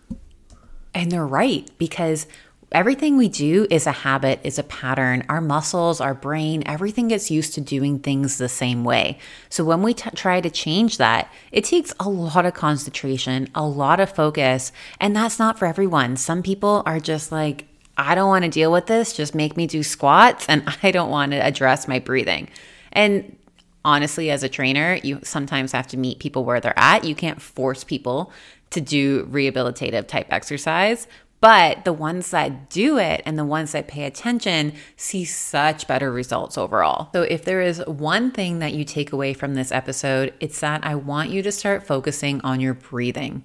And 0.93 1.11
they're 1.11 1.27
right 1.27 1.69
because 1.77 2.25
everything 2.71 3.17
we 3.17 3.27
do 3.27 3.65
is 3.69 3.87
a 3.87 3.91
habit, 3.91 4.39
is 4.43 4.59
a 4.59 4.63
pattern. 4.63 5.23
Our 5.29 5.41
muscles, 5.41 5.99
our 5.99 6.13
brain, 6.13 6.63
everything 6.65 7.07
gets 7.07 7.31
used 7.31 7.53
to 7.55 7.61
doing 7.61 7.99
things 7.99 8.37
the 8.37 8.49
same 8.49 8.83
way. 8.83 9.17
So 9.49 9.63
when 9.63 9.81
we 9.81 9.93
t- 9.93 10.09
try 10.11 10.41
to 10.41 10.49
change 10.49 10.97
that, 10.97 11.31
it 11.51 11.63
takes 11.63 11.93
a 11.99 12.09
lot 12.09 12.45
of 12.45 12.53
concentration, 12.53 13.49
a 13.55 13.65
lot 13.65 13.99
of 13.99 14.13
focus, 14.13 14.71
and 14.99 15.15
that's 15.15 15.39
not 15.39 15.57
for 15.57 15.65
everyone. 15.65 16.17
Some 16.17 16.43
people 16.43 16.83
are 16.85 16.99
just 16.99 17.31
like, 17.31 17.65
I 17.97 18.15
don't 18.15 18.29
want 18.29 18.45
to 18.45 18.51
deal 18.51 18.71
with 18.71 18.85
this, 18.85 19.13
just 19.13 19.35
make 19.35 19.57
me 19.57 19.67
do 19.67 19.83
squats, 19.83 20.45
and 20.47 20.63
I 20.83 20.91
don't 20.91 21.09
want 21.09 21.31
to 21.31 21.37
address 21.37 21.87
my 21.87 21.99
breathing. 21.99 22.49
And 22.91 23.35
honestly, 23.83 24.29
as 24.29 24.43
a 24.43 24.49
trainer, 24.49 24.99
you 25.03 25.19
sometimes 25.23 25.71
have 25.71 25.87
to 25.87 25.97
meet 25.97 26.19
people 26.19 26.45
where 26.45 26.59
they're 26.59 26.77
at. 26.77 27.03
You 27.03 27.15
can't 27.15 27.41
force 27.41 27.83
people 27.83 28.31
to 28.71 28.81
do 28.81 29.25
rehabilitative 29.25 30.07
type 30.07 30.27
exercise. 30.31 31.07
But 31.41 31.85
the 31.85 31.93
ones 31.93 32.31
that 32.31 32.69
do 32.69 32.97
it 32.97 33.21
and 33.25 33.39
the 33.39 33.45
ones 33.45 33.71
that 33.71 33.87
pay 33.87 34.03
attention 34.03 34.73
see 34.97 35.23
such 35.23 35.87
better 35.87 36.11
results 36.11 36.57
overall. 36.57 37.09
So, 37.13 37.21
if 37.21 37.45
there 37.45 37.61
is 37.61 37.81
one 37.87 38.31
thing 38.31 38.59
that 38.59 38.73
you 38.73 38.83
take 38.83 39.13
away 39.13 39.33
from 39.33 39.53
this 39.53 39.71
episode, 39.71 40.33
it's 40.39 40.59
that 40.59 40.83
I 40.83 40.95
want 40.95 41.29
you 41.29 41.41
to 41.43 41.51
start 41.51 41.87
focusing 41.87 42.41
on 42.41 42.59
your 42.59 42.73
breathing. 42.73 43.43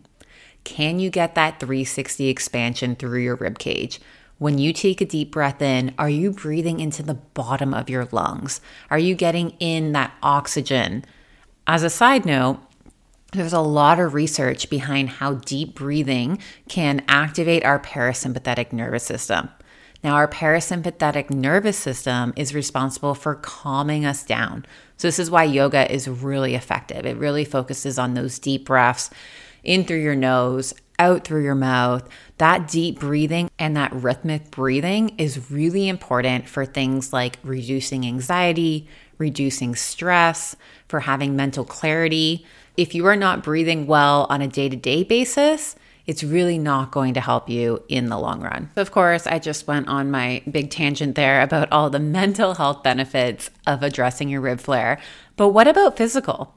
Can 0.64 0.98
you 0.98 1.10
get 1.10 1.34
that 1.34 1.60
360 1.60 2.28
expansion 2.28 2.96
through 2.96 3.20
your 3.20 3.36
rib 3.36 3.58
cage? 3.58 4.00
When 4.38 4.58
you 4.58 4.72
take 4.72 5.00
a 5.00 5.06
deep 5.06 5.30
breath 5.30 5.62
in, 5.62 5.94
are 5.96 6.08
you 6.08 6.32
breathing 6.32 6.80
into 6.80 7.02
the 7.02 7.14
bottom 7.14 7.72
of 7.72 7.88
your 7.88 8.08
lungs? 8.10 8.60
Are 8.90 8.98
you 8.98 9.14
getting 9.14 9.50
in 9.60 9.92
that 9.92 10.12
oxygen? 10.22 11.04
As 11.66 11.82
a 11.82 11.90
side 11.90 12.26
note, 12.26 12.58
there's 13.34 13.52
a 13.52 13.60
lot 13.60 14.00
of 14.00 14.14
research 14.14 14.70
behind 14.70 15.08
how 15.08 15.34
deep 15.34 15.74
breathing 15.74 16.38
can 16.68 17.04
activate 17.08 17.64
our 17.64 17.78
parasympathetic 17.78 18.72
nervous 18.72 19.04
system. 19.04 19.48
Now, 20.02 20.14
our 20.14 20.28
parasympathetic 20.28 21.30
nervous 21.30 21.78
system 21.78 22.34
is 22.36 22.54
responsible 22.54 23.14
for 23.14 23.36
calming 23.36 24.04
us 24.04 24.22
down. 24.22 24.66
So, 24.98 25.08
this 25.08 25.18
is 25.18 25.30
why 25.30 25.44
yoga 25.44 25.90
is 25.90 26.06
really 26.06 26.54
effective. 26.54 27.06
It 27.06 27.16
really 27.16 27.44
focuses 27.44 27.98
on 27.98 28.12
those 28.14 28.38
deep 28.38 28.66
breaths 28.66 29.10
in 29.62 29.84
through 29.84 30.02
your 30.02 30.14
nose, 30.14 30.74
out 30.98 31.24
through 31.24 31.42
your 31.42 31.54
mouth. 31.54 32.06
That 32.36 32.68
deep 32.68 33.00
breathing 33.00 33.50
and 33.58 33.76
that 33.76 33.94
rhythmic 33.94 34.50
breathing 34.50 35.14
is 35.18 35.50
really 35.50 35.88
important 35.88 36.48
for 36.48 36.66
things 36.66 37.12
like 37.12 37.38
reducing 37.42 38.06
anxiety, 38.06 38.86
reducing 39.18 39.74
stress, 39.74 40.54
for 40.86 41.00
having 41.00 41.34
mental 41.34 41.64
clarity. 41.64 42.46
If 42.76 42.94
you 42.94 43.06
are 43.06 43.16
not 43.16 43.44
breathing 43.44 43.86
well 43.86 44.26
on 44.28 44.42
a 44.42 44.48
day 44.48 44.68
to 44.68 44.76
day 44.76 45.04
basis, 45.04 45.76
it's 46.06 46.24
really 46.24 46.58
not 46.58 46.90
going 46.90 47.14
to 47.14 47.20
help 47.20 47.48
you 47.48 47.82
in 47.88 48.08
the 48.08 48.18
long 48.18 48.40
run. 48.40 48.70
Of 48.76 48.90
course, 48.90 49.26
I 49.26 49.38
just 49.38 49.66
went 49.66 49.88
on 49.88 50.10
my 50.10 50.42
big 50.50 50.70
tangent 50.70 51.14
there 51.14 51.40
about 51.40 51.70
all 51.70 51.88
the 51.88 51.98
mental 52.20 52.54
health 52.54 52.82
benefits 52.82 53.50
of 53.66 53.82
addressing 53.82 54.28
your 54.28 54.40
rib 54.40 54.60
flare. 54.60 54.98
But 55.36 55.50
what 55.50 55.68
about 55.68 55.96
physical? 55.96 56.54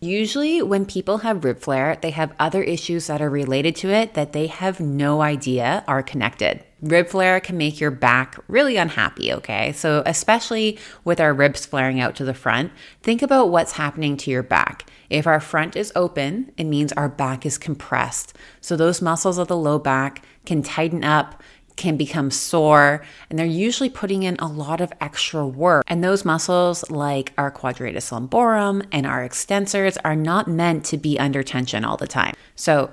Usually, 0.00 0.62
when 0.62 0.86
people 0.86 1.18
have 1.18 1.44
rib 1.44 1.58
flare, 1.58 1.98
they 2.00 2.10
have 2.10 2.32
other 2.38 2.62
issues 2.62 3.08
that 3.08 3.20
are 3.20 3.28
related 3.28 3.74
to 3.76 3.90
it 3.90 4.14
that 4.14 4.32
they 4.32 4.46
have 4.46 4.78
no 4.78 5.22
idea 5.22 5.82
are 5.88 6.04
connected. 6.04 6.62
Rib 6.80 7.08
flare 7.08 7.40
can 7.40 7.56
make 7.56 7.80
your 7.80 7.90
back 7.90 8.36
really 8.46 8.76
unhappy, 8.76 9.32
okay? 9.32 9.72
So, 9.72 10.04
especially 10.06 10.78
with 11.02 11.18
our 11.20 11.34
ribs 11.34 11.66
flaring 11.66 11.98
out 11.98 12.14
to 12.16 12.24
the 12.24 12.32
front, 12.32 12.70
think 13.02 13.22
about 13.22 13.50
what's 13.50 13.72
happening 13.72 14.16
to 14.18 14.30
your 14.30 14.44
back. 14.44 14.88
If 15.10 15.26
our 15.26 15.40
front 15.40 15.74
is 15.74 15.92
open, 15.96 16.52
it 16.56 16.64
means 16.64 16.92
our 16.92 17.08
back 17.08 17.44
is 17.44 17.58
compressed. 17.58 18.36
So, 18.60 18.76
those 18.76 19.02
muscles 19.02 19.38
of 19.38 19.48
the 19.48 19.56
low 19.56 19.80
back 19.80 20.24
can 20.46 20.62
tighten 20.62 21.02
up 21.02 21.42
can 21.78 21.96
become 21.96 22.30
sore, 22.30 23.02
and 23.30 23.38
they're 23.38 23.46
usually 23.46 23.88
putting 23.88 24.24
in 24.24 24.36
a 24.38 24.46
lot 24.46 24.82
of 24.82 24.92
extra 25.00 25.46
work. 25.46 25.84
And 25.86 26.04
those 26.04 26.24
muscles, 26.24 26.90
like 26.90 27.32
our 27.38 27.50
quadratus 27.50 28.10
lumborum 28.10 28.84
and 28.92 29.06
our 29.06 29.26
extensors, 29.26 29.96
are 30.04 30.16
not 30.16 30.46
meant 30.48 30.84
to 30.86 30.98
be 30.98 31.18
under 31.18 31.42
tension 31.42 31.84
all 31.84 31.96
the 31.96 32.06
time. 32.06 32.34
So, 32.54 32.92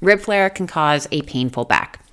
rib 0.00 0.20
flare 0.20 0.50
can 0.50 0.66
cause 0.66 1.06
a 1.12 1.22
painful 1.22 1.66
back. 1.66 2.04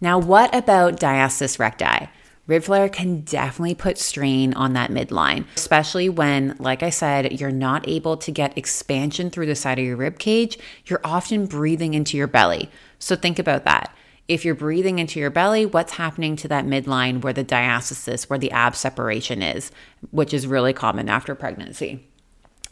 Now, 0.00 0.18
what 0.18 0.52
about 0.52 0.98
diastasis 0.98 1.60
recti? 1.60 2.08
Rib 2.48 2.64
flare 2.64 2.88
can 2.88 3.20
definitely 3.20 3.76
put 3.76 3.98
strain 3.98 4.52
on 4.54 4.72
that 4.72 4.90
midline, 4.90 5.44
especially 5.54 6.08
when, 6.08 6.56
like 6.58 6.82
I 6.82 6.90
said, 6.90 7.40
you're 7.40 7.52
not 7.52 7.88
able 7.88 8.16
to 8.16 8.32
get 8.32 8.58
expansion 8.58 9.30
through 9.30 9.46
the 9.46 9.54
side 9.54 9.78
of 9.78 9.84
your 9.84 9.96
rib 9.96 10.18
cage. 10.18 10.58
You're 10.86 11.00
often 11.04 11.46
breathing 11.46 11.94
into 11.94 12.16
your 12.16 12.26
belly. 12.26 12.68
So 12.98 13.14
think 13.14 13.38
about 13.38 13.64
that. 13.64 13.94
If 14.28 14.44
you're 14.44 14.54
breathing 14.54 14.98
into 14.98 15.20
your 15.20 15.30
belly, 15.30 15.66
what's 15.66 15.94
happening 15.94 16.36
to 16.36 16.48
that 16.48 16.64
midline 16.64 17.22
where 17.22 17.32
the 17.32 17.44
diastasis, 17.44 18.30
where 18.30 18.38
the 18.38 18.52
ab 18.52 18.76
separation 18.76 19.42
is, 19.42 19.70
which 20.10 20.32
is 20.32 20.46
really 20.46 20.72
common 20.72 21.08
after 21.08 21.34
pregnancy? 21.34 22.08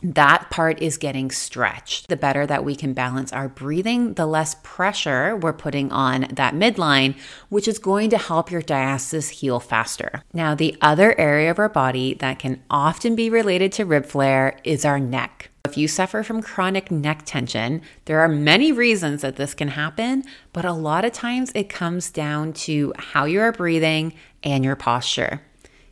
that 0.02 0.48
part 0.50 0.80
is 0.80 0.96
getting 0.96 1.30
stretched. 1.30 2.08
The 2.08 2.16
better 2.16 2.46
that 2.46 2.64
we 2.64 2.74
can 2.74 2.94
balance 2.94 3.32
our 3.32 3.48
breathing, 3.48 4.14
the 4.14 4.26
less 4.26 4.56
pressure 4.62 5.36
we're 5.36 5.52
putting 5.52 5.92
on 5.92 6.22
that 6.32 6.54
midline, 6.54 7.16
which 7.48 7.68
is 7.68 7.78
going 7.78 8.10
to 8.10 8.18
help 8.18 8.50
your 8.50 8.62
diastasis 8.62 9.30
heal 9.30 9.60
faster. 9.60 10.22
Now, 10.32 10.54
the 10.54 10.76
other 10.80 11.18
area 11.18 11.50
of 11.50 11.58
our 11.58 11.68
body 11.68 12.14
that 12.14 12.38
can 12.38 12.62
often 12.70 13.14
be 13.14 13.28
related 13.28 13.72
to 13.72 13.84
rib 13.84 14.06
flare 14.06 14.58
is 14.64 14.84
our 14.84 14.98
neck. 14.98 15.49
If 15.66 15.76
you 15.76 15.88
suffer 15.88 16.22
from 16.22 16.42
chronic 16.42 16.90
neck 16.90 17.22
tension, 17.24 17.82
there 18.06 18.20
are 18.20 18.28
many 18.28 18.72
reasons 18.72 19.22
that 19.22 19.36
this 19.36 19.54
can 19.54 19.68
happen, 19.68 20.24
but 20.52 20.64
a 20.64 20.72
lot 20.72 21.04
of 21.04 21.12
times 21.12 21.52
it 21.54 21.68
comes 21.68 22.10
down 22.10 22.54
to 22.54 22.92
how 22.96 23.24
you 23.26 23.40
are 23.40 23.52
breathing 23.52 24.14
and 24.42 24.64
your 24.64 24.74
posture. 24.74 25.42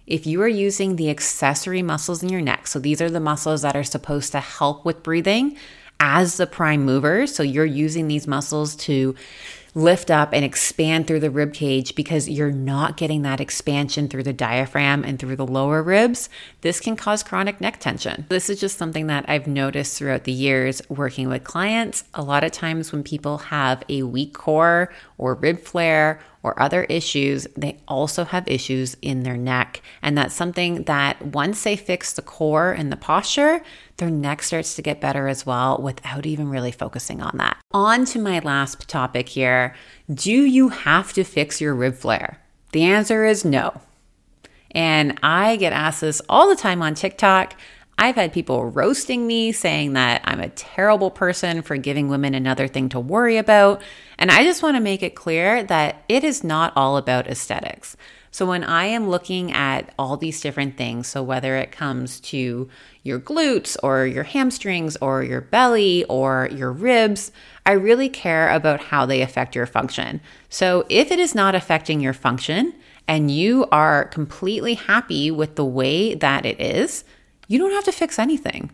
If 0.07 0.27
you 0.27 0.41
are 0.43 0.49
using 0.49 0.97
the 0.97 1.11
accessory 1.11 1.83
muscles 1.83 2.23
in 2.23 2.31
your 2.31 2.41
neck, 2.41 2.67
so 2.67 2.79
these 2.79 3.03
are 3.03 3.11
the 3.11 3.21
muscles 3.21 3.63
that 3.63 3.77
are 3.77 3.85
supposed 3.85 4.33
to 4.33 4.41
help 4.41 4.85
with 4.85 5.03
breathing 5.03 5.57
as 6.01 6.39
the 6.39 6.47
prime 6.47 6.85
mover, 6.85 7.27
so 7.27 7.43
you're 7.43 7.65
using 7.65 8.09
these 8.09 8.27
muscles 8.27 8.75
to 8.77 9.15
lift 9.78 10.11
up 10.11 10.30
and 10.32 10.44
expand 10.44 11.06
through 11.06 11.20
the 11.20 11.30
rib 11.30 11.54
cage 11.54 11.94
because 11.94 12.28
you're 12.28 12.50
not 12.50 12.97
getting 12.97 13.23
that 13.23 13.40
expansion 13.40 14.08
through 14.08 14.25
the 14.25 14.32
diaphragm 14.32 15.04
and 15.04 15.20
through 15.20 15.37
the 15.37 15.47
lower 15.47 15.85
ribs, 15.85 16.28
this 16.62 16.80
can 16.80 16.97
cause 16.97 17.23
chronic 17.23 17.61
neck 17.61 17.78
tension. 17.78 18.26
This 18.28 18.50
is 18.50 18.58
just 18.58 18.76
something 18.76 19.06
that 19.06 19.25
I've 19.28 19.47
noticed 19.47 19.97
throughout 19.97 20.25
the 20.25 20.32
years 20.32 20.82
working 20.88 21.28
with 21.28 21.44
clients. 21.44 22.02
A 22.12 22.23
lot 22.23 22.42
of 22.42 22.50
times 22.50 22.90
when 22.90 23.04
people 23.04 23.38
have 23.38 23.85
a 23.88 24.02
weak 24.02 24.35
core 24.35 24.92
or 25.16 25.35
rib 25.35 25.61
flare 25.61 26.20
or 26.42 26.61
other 26.61 26.85
issues, 26.85 27.47
they 27.57 27.78
also 27.88 28.25
have 28.25 28.47
issues 28.47 28.97
in 29.02 29.23
their 29.23 29.37
neck. 29.37 29.83
And 30.02 30.16
that's 30.16 30.35
something 30.35 30.85
that 30.85 31.21
once 31.21 31.64
they 31.64 31.76
fix 31.76 32.12
the 32.12 32.23
core 32.23 32.73
and 32.73 32.92
the 32.92 32.97
posture, 32.97 33.62
their 33.97 34.11
neck 34.11 34.42
starts 34.42 34.76
to 34.76 34.83
get 34.83 35.00
better 35.00 35.28
as 35.28 35.45
well 35.45 35.78
without 35.78 36.26
even 36.26 36.49
really 36.49 36.73
focusing 36.73 37.21
on 37.21 37.37
that. 37.38 37.59
On 37.73 38.04
to 38.07 38.18
my 38.18 38.38
last 38.38 38.88
topic 38.88 39.28
here 39.28 39.75
Do 40.12 40.33
you 40.33 40.68
have 40.68 41.12
to 41.14 41.25
fix 41.25 41.61
your 41.61 41.75
rib 41.75 41.95
flare? 41.95 42.40
The 42.73 42.85
answer 42.85 43.25
is 43.25 43.45
no. 43.45 43.80
And 44.73 45.18
I 45.23 45.57
get 45.57 45.73
asked 45.73 46.02
this 46.02 46.21
all 46.28 46.49
the 46.49 46.57
time 46.57 46.83
on 46.83 46.95
TikTok. 46.95 47.54
I've 48.00 48.14
had 48.14 48.33
people 48.33 48.64
roasting 48.71 49.26
me 49.26 49.50
saying 49.50 49.95
that 49.95 50.23
I'm 50.25 50.40
a 50.40 50.50
terrible 50.50 51.11
person 51.11 51.62
for 51.62 51.76
giving 51.76 52.09
women 52.09 52.33
another 52.33 52.69
thing 52.69 52.88
to 52.90 53.00
worry 53.00 53.37
about. 53.37 53.83
And 54.19 54.31
I 54.31 54.45
just 54.45 54.62
want 54.62 54.76
to 54.76 54.81
make 54.81 55.02
it 55.02 55.17
clear 55.17 55.64
that 55.64 56.05
it 56.09 56.23
is 56.23 56.45
not 56.45 56.73
all 56.76 56.97
about 56.97 57.26
aesthetics. 57.26 57.97
So 58.31 58.47
when 58.47 58.62
I 58.62 58.85
am 58.85 59.09
looking 59.09 59.50
at 59.50 59.93
all 59.99 60.17
these 60.17 60.40
different 60.40 60.76
things, 60.76 61.09
so 61.09 61.25
whether 61.25 61.57
it 61.57 61.73
comes 61.73 62.21
to 62.21 62.69
your 63.02 63.19
glutes 63.19 63.76
or 63.83 64.07
your 64.07 64.23
hamstrings 64.23 64.97
or 64.99 65.25
your 65.25 65.40
belly 65.40 66.05
or 66.05 66.49
your 66.52 66.71
ribs, 66.71 67.33
I 67.67 67.73
really 67.73 68.09
care 68.09 68.50
about 68.50 68.81
how 68.81 69.07
they 69.07 69.23
affect 69.23 69.57
your 69.57 69.67
function. 69.67 70.21
So 70.49 70.87
if 70.88 71.11
it 71.11 71.19
is 71.19 71.35
not 71.35 71.57
affecting 71.57 72.00
your 72.00 72.12
function 72.12 72.75
and 73.09 73.31
you 73.31 73.67
are 73.73 74.05
completely 74.05 74.75
happy 74.75 75.31
with 75.33 75.57
the 75.57 75.64
way 75.64 76.14
that 76.14 76.47
it 76.47 76.61
is, 76.61 77.02
you 77.49 77.59
don't 77.59 77.73
have 77.73 77.85
to 77.85 77.93
fix 77.93 78.19
anything. 78.19 78.71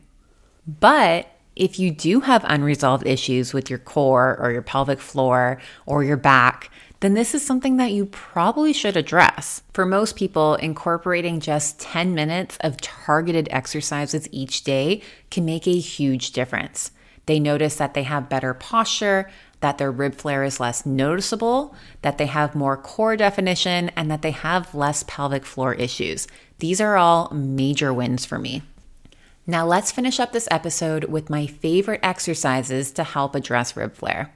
But 0.67 1.29
if 1.57 1.79
you 1.79 1.91
do 1.91 2.21
have 2.21 2.45
unresolved 2.47 3.07
issues 3.07 3.55
with 3.55 3.71
your 3.71 3.79
core 3.79 4.37
or 4.41 4.51
your 4.51 4.63
pelvic 4.63 5.01
floor 5.01 5.61
or 5.87 6.03
your 6.05 6.17
back, 6.17 6.71
then 7.01 7.15
this 7.15 7.35
is 7.35 7.45
something 7.45 7.77
that 7.77 7.93
you 7.93 8.07
probably 8.07 8.73
should 8.73 8.97
address. 8.97 9.63
For 9.73 9.87
most 9.87 10.17
people, 10.17 10.55
incorporating 10.57 11.39
just 11.39 11.79
10 11.79 12.15
minutes 12.15 12.57
of 12.61 12.81
targeted 12.81 13.49
exercises 13.51 14.29
each 14.33 14.65
day 14.65 15.03
can 15.31 15.45
make 15.45 15.67
a 15.67 15.79
huge 15.79 16.33
difference. 16.33 16.91
They 17.27 17.39
notice 17.39 17.77
that 17.77 17.95
they 17.95 18.03
have 18.03 18.29
better 18.29 18.55
posture, 18.55 19.31
that 19.61 19.79
their 19.79 19.91
rib 19.91 20.15
flare 20.15 20.45
is 20.45 20.61
less 20.61 20.85
noticeable, 20.85 21.75
that 22.03 22.19
they 22.19 22.27
have 22.27 22.55
more 22.55 22.77
core 22.77 23.17
definition, 23.17 23.91
and 23.97 24.11
that 24.11 24.23
they 24.23 24.31
have 24.33 24.75
less 24.75 25.05
pelvic 25.07 25.47
floor 25.47 25.75
issues. 25.75 26.27
These 26.59 26.81
are 26.81 26.97
all 26.97 27.31
major 27.33 27.93
wins 27.93 28.25
for 28.25 28.39
me. 28.39 28.63
Now, 29.47 29.67
let's 29.67 29.93
finish 29.93 30.19
up 30.19 30.33
this 30.33 30.49
episode 30.51 31.05
with 31.05 31.29
my 31.29 31.47
favorite 31.47 32.01
exercises 32.03 32.93
to 32.93 33.05
help 33.05 33.35
address 33.35 33.77
rib 33.77 33.95
flare. 33.95 34.33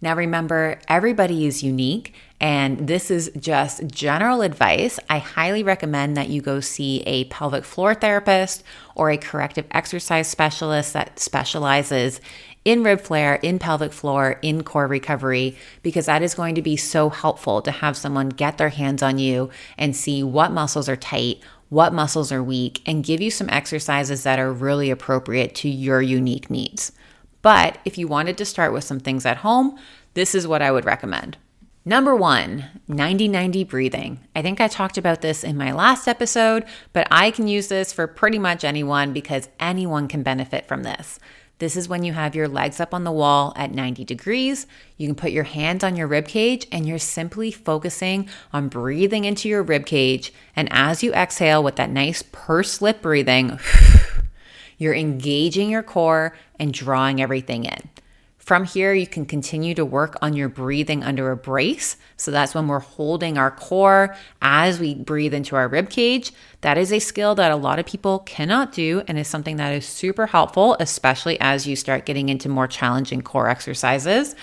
Now, 0.00 0.16
remember, 0.16 0.80
everybody 0.88 1.46
is 1.46 1.62
unique, 1.62 2.14
and 2.40 2.88
this 2.88 3.08
is 3.08 3.30
just 3.38 3.86
general 3.86 4.42
advice. 4.42 4.98
I 5.08 5.18
highly 5.18 5.62
recommend 5.62 6.16
that 6.16 6.28
you 6.28 6.42
go 6.42 6.58
see 6.58 7.02
a 7.02 7.24
pelvic 7.24 7.64
floor 7.64 7.94
therapist 7.94 8.64
or 8.96 9.10
a 9.10 9.16
corrective 9.16 9.66
exercise 9.70 10.28
specialist 10.28 10.92
that 10.92 11.20
specializes 11.20 12.20
in 12.64 12.82
rib 12.82 13.00
flare, 13.00 13.36
in 13.36 13.60
pelvic 13.60 13.92
floor, 13.92 14.38
in 14.42 14.64
core 14.64 14.88
recovery, 14.88 15.56
because 15.82 16.06
that 16.06 16.22
is 16.22 16.34
going 16.34 16.56
to 16.56 16.62
be 16.62 16.76
so 16.76 17.08
helpful 17.08 17.62
to 17.62 17.70
have 17.70 17.96
someone 17.96 18.28
get 18.28 18.58
their 18.58 18.70
hands 18.70 19.02
on 19.02 19.18
you 19.18 19.50
and 19.78 19.94
see 19.94 20.22
what 20.22 20.52
muscles 20.52 20.88
are 20.88 20.96
tight, 20.96 21.40
what 21.72 21.94
muscles 21.94 22.30
are 22.30 22.42
weak, 22.42 22.82
and 22.84 23.02
give 23.02 23.22
you 23.22 23.30
some 23.30 23.48
exercises 23.48 24.24
that 24.24 24.38
are 24.38 24.52
really 24.52 24.90
appropriate 24.90 25.54
to 25.54 25.70
your 25.70 26.02
unique 26.02 26.50
needs. 26.50 26.92
But 27.40 27.78
if 27.86 27.96
you 27.96 28.06
wanted 28.06 28.36
to 28.36 28.44
start 28.44 28.74
with 28.74 28.84
some 28.84 29.00
things 29.00 29.24
at 29.24 29.38
home, 29.38 29.78
this 30.12 30.34
is 30.34 30.46
what 30.46 30.60
I 30.60 30.70
would 30.70 30.84
recommend. 30.84 31.38
Number 31.82 32.14
one, 32.14 32.66
90 32.88 33.26
90 33.26 33.64
breathing. 33.64 34.20
I 34.36 34.42
think 34.42 34.60
I 34.60 34.68
talked 34.68 34.98
about 34.98 35.22
this 35.22 35.42
in 35.42 35.56
my 35.56 35.72
last 35.72 36.06
episode, 36.06 36.66
but 36.92 37.08
I 37.10 37.30
can 37.30 37.48
use 37.48 37.68
this 37.68 37.90
for 37.90 38.06
pretty 38.06 38.38
much 38.38 38.64
anyone 38.64 39.14
because 39.14 39.48
anyone 39.58 40.08
can 40.08 40.22
benefit 40.22 40.68
from 40.68 40.82
this. 40.82 41.18
This 41.62 41.76
is 41.76 41.88
when 41.88 42.02
you 42.02 42.12
have 42.12 42.34
your 42.34 42.48
legs 42.48 42.80
up 42.80 42.92
on 42.92 43.04
the 43.04 43.12
wall 43.12 43.52
at 43.54 43.70
90 43.70 44.04
degrees. 44.04 44.66
You 44.96 45.06
can 45.06 45.14
put 45.14 45.30
your 45.30 45.44
hands 45.44 45.84
on 45.84 45.94
your 45.94 46.08
rib 46.08 46.26
cage 46.26 46.66
and 46.72 46.88
you're 46.88 46.98
simply 46.98 47.52
focusing 47.52 48.28
on 48.52 48.68
breathing 48.68 49.24
into 49.24 49.48
your 49.48 49.62
rib 49.62 49.86
cage. 49.86 50.32
And 50.56 50.66
as 50.72 51.04
you 51.04 51.12
exhale 51.12 51.62
with 51.62 51.76
that 51.76 51.88
nice 51.88 52.24
pursed 52.32 52.82
lip 52.82 53.00
breathing, 53.00 53.60
you're 54.76 54.92
engaging 54.92 55.70
your 55.70 55.84
core 55.84 56.36
and 56.58 56.74
drawing 56.74 57.22
everything 57.22 57.64
in. 57.64 57.90
From 58.52 58.66
here, 58.66 58.92
you 58.92 59.06
can 59.06 59.24
continue 59.24 59.74
to 59.76 59.82
work 59.82 60.18
on 60.20 60.36
your 60.36 60.50
breathing 60.50 61.02
under 61.02 61.30
a 61.30 61.36
brace. 61.38 61.96
So 62.18 62.30
that's 62.30 62.54
when 62.54 62.68
we're 62.68 62.80
holding 62.80 63.38
our 63.38 63.50
core 63.50 64.14
as 64.42 64.78
we 64.78 64.94
breathe 64.94 65.32
into 65.32 65.56
our 65.56 65.68
rib 65.68 65.88
cage. 65.88 66.32
That 66.60 66.76
is 66.76 66.92
a 66.92 66.98
skill 66.98 67.34
that 67.36 67.50
a 67.50 67.56
lot 67.56 67.78
of 67.78 67.86
people 67.86 68.18
cannot 68.18 68.74
do 68.74 69.04
and 69.08 69.18
is 69.18 69.26
something 69.26 69.56
that 69.56 69.72
is 69.72 69.86
super 69.86 70.26
helpful, 70.26 70.76
especially 70.80 71.40
as 71.40 71.66
you 71.66 71.76
start 71.76 72.04
getting 72.04 72.28
into 72.28 72.50
more 72.50 72.66
challenging 72.66 73.22
core 73.22 73.48
exercises. 73.48 74.36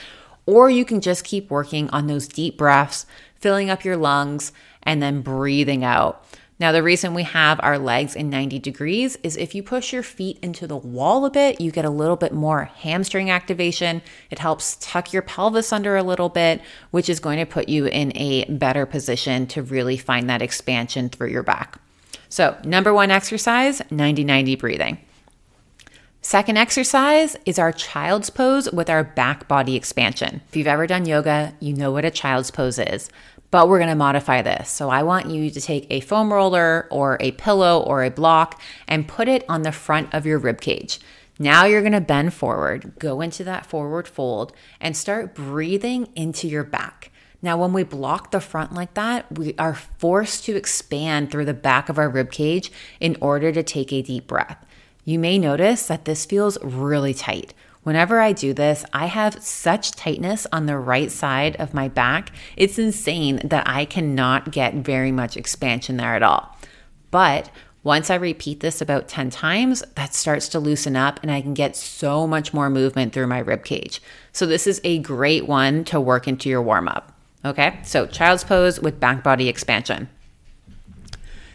Or 0.48 0.72
you 0.72 0.86
can 0.86 1.02
just 1.02 1.24
keep 1.24 1.52
working 1.52 1.88
on 1.92 2.08
those 2.08 2.28
deep 2.28 2.58
breaths, 2.58 3.06
filling 3.36 3.70
up 3.70 3.86
your 3.86 3.96
lungs, 3.96 4.52
and 4.82 5.04
then 5.04 5.22
breathing 5.22 5.84
out. 5.84 6.26
Now, 6.60 6.74
the 6.74 6.84
reason 6.84 7.14
we 7.14 7.24
have 7.24 7.58
our 7.64 7.80
legs 7.80 8.18
in 8.18 8.30
90 8.30 8.60
degrees 8.60 9.18
is 9.24 9.38
if 9.38 9.56
you 9.56 9.64
push 9.64 9.94
your 9.94 10.04
feet 10.04 10.38
into 10.42 10.68
the 10.68 10.76
wall 10.76 11.26
a 11.26 11.32
bit, 11.32 11.62
you 11.62 11.72
get 11.72 11.86
a 11.86 11.90
little 11.90 12.18
bit 12.18 12.34
more 12.34 12.66
hamstring 12.66 13.30
activation. 13.30 14.02
It 14.30 14.40
helps 14.40 14.76
tuck 14.82 15.14
your 15.14 15.22
pelvis 15.22 15.72
under 15.72 15.96
a 15.96 16.04
little 16.04 16.28
bit, 16.28 16.62
which 16.92 17.08
is 17.08 17.22
going 17.22 17.40
to 17.40 17.46
put 17.46 17.70
you 17.70 17.86
in 17.86 18.12
a 18.18 18.44
better 18.50 18.86
position 18.86 19.48
to 19.48 19.64
really 19.64 19.96
find 19.96 20.30
that 20.30 20.42
expansion 20.42 21.08
through 21.08 21.30
your 21.30 21.44
back. 21.44 21.80
So, 22.28 22.58
number 22.66 22.94
one 22.94 23.10
exercise 23.10 23.82
90 23.90 24.26
90 24.26 24.56
breathing. 24.58 24.98
Second 26.22 26.58
exercise 26.58 27.38
is 27.46 27.58
our 27.58 27.72
child's 27.72 28.30
pose 28.30 28.70
with 28.74 28.90
our 28.90 29.06
back 29.06 29.48
body 29.48 29.78
expansion. 29.78 30.42
If 30.50 30.58
you've 30.58 30.68
ever 30.68 30.86
done 30.86 31.06
yoga, 31.06 31.56
you 31.62 31.74
know 31.74 31.94
what 31.94 32.04
a 32.04 32.12
child's 32.12 32.52
pose 32.52 32.78
is 32.78 33.10
but 33.52 33.68
we're 33.68 33.80
going 33.80 33.90
to 33.90 33.96
modify 33.96 34.42
this. 34.42 34.70
So 34.70 34.90
I 34.90 35.04
want 35.04 35.30
you 35.30 35.50
to 35.50 35.62
take 35.62 35.88
a 35.90 36.00
foam 36.02 36.32
roller 36.32 36.88
or 36.92 37.18
a 37.20 37.32
pillow 37.32 37.82
or 37.82 38.04
a 38.04 38.12
block 38.12 38.62
and 38.88 39.08
put 39.08 39.28
it 39.28 39.44
on 39.50 39.64
the 39.64 39.72
front 39.72 40.14
of 40.14 40.26
your 40.26 40.38
rib 40.38 40.62
cage. 40.62 41.00
Now 41.40 41.66
you're 41.66 41.82
going 41.82 41.94
to 41.94 42.02
bend 42.02 42.34
forward, 42.34 42.94
go 43.00 43.22
into 43.22 43.44
that 43.46 43.66
forward 43.66 44.08
fold 44.08 44.54
and 44.80 44.96
start 44.96 45.34
breathing 45.34 46.10
into 46.16 46.48
your 46.48 46.66
back. 46.66 47.12
Now, 47.42 47.58
when 47.58 47.72
we 47.72 47.84
block 47.84 48.32
the 48.32 48.42
front 48.42 48.74
like 48.74 48.96
that, 48.96 49.38
we 49.38 49.56
are 49.58 49.74
forced 49.74 50.44
to 50.46 50.58
expand 50.58 51.32
through 51.32 51.46
the 51.46 51.54
back 51.54 51.88
of 51.88 51.98
our 51.98 52.10
rib 52.10 52.32
cage 52.32 52.70
in 53.00 53.16
order 53.22 53.54
to 53.54 53.64
take 53.64 53.94
a 53.94 54.02
deep 54.02 54.28
breath. 54.28 54.66
You 55.10 55.18
may 55.18 55.40
notice 55.40 55.88
that 55.88 56.06
this 56.06 56.24
feels 56.24 56.60
really 56.62 57.16
tight. 57.16 57.56
Whenever 57.82 58.20
I 58.20 58.32
do 58.32 58.54
this, 58.54 58.86
I 58.94 59.08
have 59.08 59.42
such 59.44 59.94
tightness 59.94 60.46
on 60.52 60.68
the 60.68 60.78
right 60.78 61.12
side 61.12 61.56
of 61.56 61.74
my 61.74 61.88
back. 61.88 62.32
It's 62.56 62.78
insane 62.78 63.42
that 63.44 63.68
I 63.68 63.86
cannot 63.86 64.52
get 64.52 64.76
very 64.76 65.12
much 65.12 65.36
expansion 65.36 65.98
there 65.98 66.14
at 66.14 66.22
all. 66.22 66.56
But 67.10 67.50
once 67.84 68.12
I 68.12 68.16
repeat 68.18 68.60
this 68.60 68.82
about 68.82 69.08
10 69.08 69.32
times, 69.32 69.82
that 69.96 70.14
starts 70.14 70.48
to 70.50 70.60
loosen 70.60 70.96
up 70.96 71.20
and 71.24 71.32
I 71.32 71.42
can 71.42 71.56
get 71.56 71.76
so 71.76 72.28
much 72.28 72.54
more 72.54 72.70
movement 72.70 73.12
through 73.12 73.26
my 73.26 73.40
rib 73.40 73.66
cage. 73.66 74.04
So, 74.32 74.46
this 74.46 74.68
is 74.68 74.80
a 74.84 75.00
great 75.00 75.48
one 75.48 75.86
to 75.86 76.00
work 76.00 76.28
into 76.28 76.50
your 76.50 76.62
warm 76.62 76.88
up. 76.88 77.20
Okay, 77.44 77.80
so 77.84 78.06
child's 78.06 78.44
pose 78.44 78.80
with 78.80 79.00
back 79.00 79.24
body 79.24 79.50
expansion. 79.50 80.08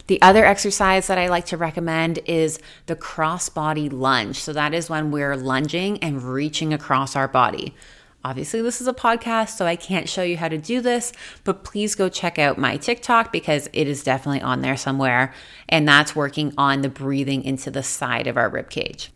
The 0.06 0.20
other 0.20 0.44
exercise 0.44 1.06
that 1.06 1.16
I 1.16 1.28
like 1.28 1.46
to 1.46 1.56
recommend 1.56 2.18
is 2.26 2.58
the 2.86 2.96
cross 2.96 3.48
body 3.48 3.88
lunge. 3.88 4.36
So 4.36 4.52
that 4.52 4.74
is 4.74 4.90
when 4.90 5.10
we're 5.10 5.36
lunging 5.36 5.98
and 6.02 6.22
reaching 6.22 6.74
across 6.74 7.16
our 7.16 7.28
body. 7.28 7.74
Obviously, 8.22 8.62
this 8.62 8.80
is 8.80 8.88
a 8.88 8.94
podcast, 8.94 9.50
so 9.50 9.66
I 9.66 9.76
can't 9.76 10.08
show 10.08 10.22
you 10.22 10.38
how 10.38 10.48
to 10.48 10.56
do 10.56 10.80
this, 10.80 11.12
but 11.44 11.62
please 11.62 11.94
go 11.94 12.08
check 12.08 12.38
out 12.38 12.56
my 12.56 12.78
TikTok 12.78 13.32
because 13.32 13.68
it 13.74 13.86
is 13.86 14.02
definitely 14.02 14.40
on 14.40 14.62
there 14.62 14.78
somewhere. 14.78 15.34
And 15.68 15.86
that's 15.86 16.16
working 16.16 16.54
on 16.56 16.80
the 16.80 16.88
breathing 16.88 17.44
into 17.44 17.70
the 17.70 17.82
side 17.82 18.26
of 18.26 18.38
our 18.38 18.48
rib 18.48 18.70
cage. 18.70 19.10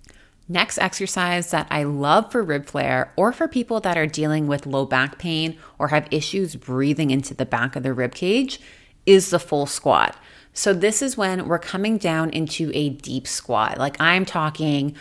Next 0.47 0.79
exercise 0.79 1.51
that 1.51 1.67
I 1.71 1.85
love 1.85 2.33
for 2.33 2.43
rib 2.43 2.67
flare 2.67 3.13
or 3.17 3.33
for 3.33 3.49
people 3.49 3.81
that 3.81 3.99
are 3.99 4.07
dealing 4.07 4.47
with 4.47 4.67
low 4.67 4.87
back 4.87 5.19
pain 5.19 5.59
or 5.79 5.89
have 5.89 6.09
issues 6.11 6.57
breathing 6.57 7.11
into 7.11 7.35
the 7.35 7.47
back 7.47 7.77
of 7.77 7.83
the 7.83 7.93
rib 7.93 8.15
cage 8.15 8.59
is 9.05 9.31
the 9.31 9.39
full 9.39 9.67
squat. 9.67 10.17
So, 10.59 10.73
this 10.73 11.03
is 11.03 11.17
when 11.17 11.47
we're 11.47 11.61
coming 11.61 11.99
down 11.99 12.31
into 12.31 12.73
a 12.75 12.89
deep 12.89 13.29
squat. 13.29 13.79
Like 13.79 13.97
I'm 14.01 14.25
talking 14.25 14.97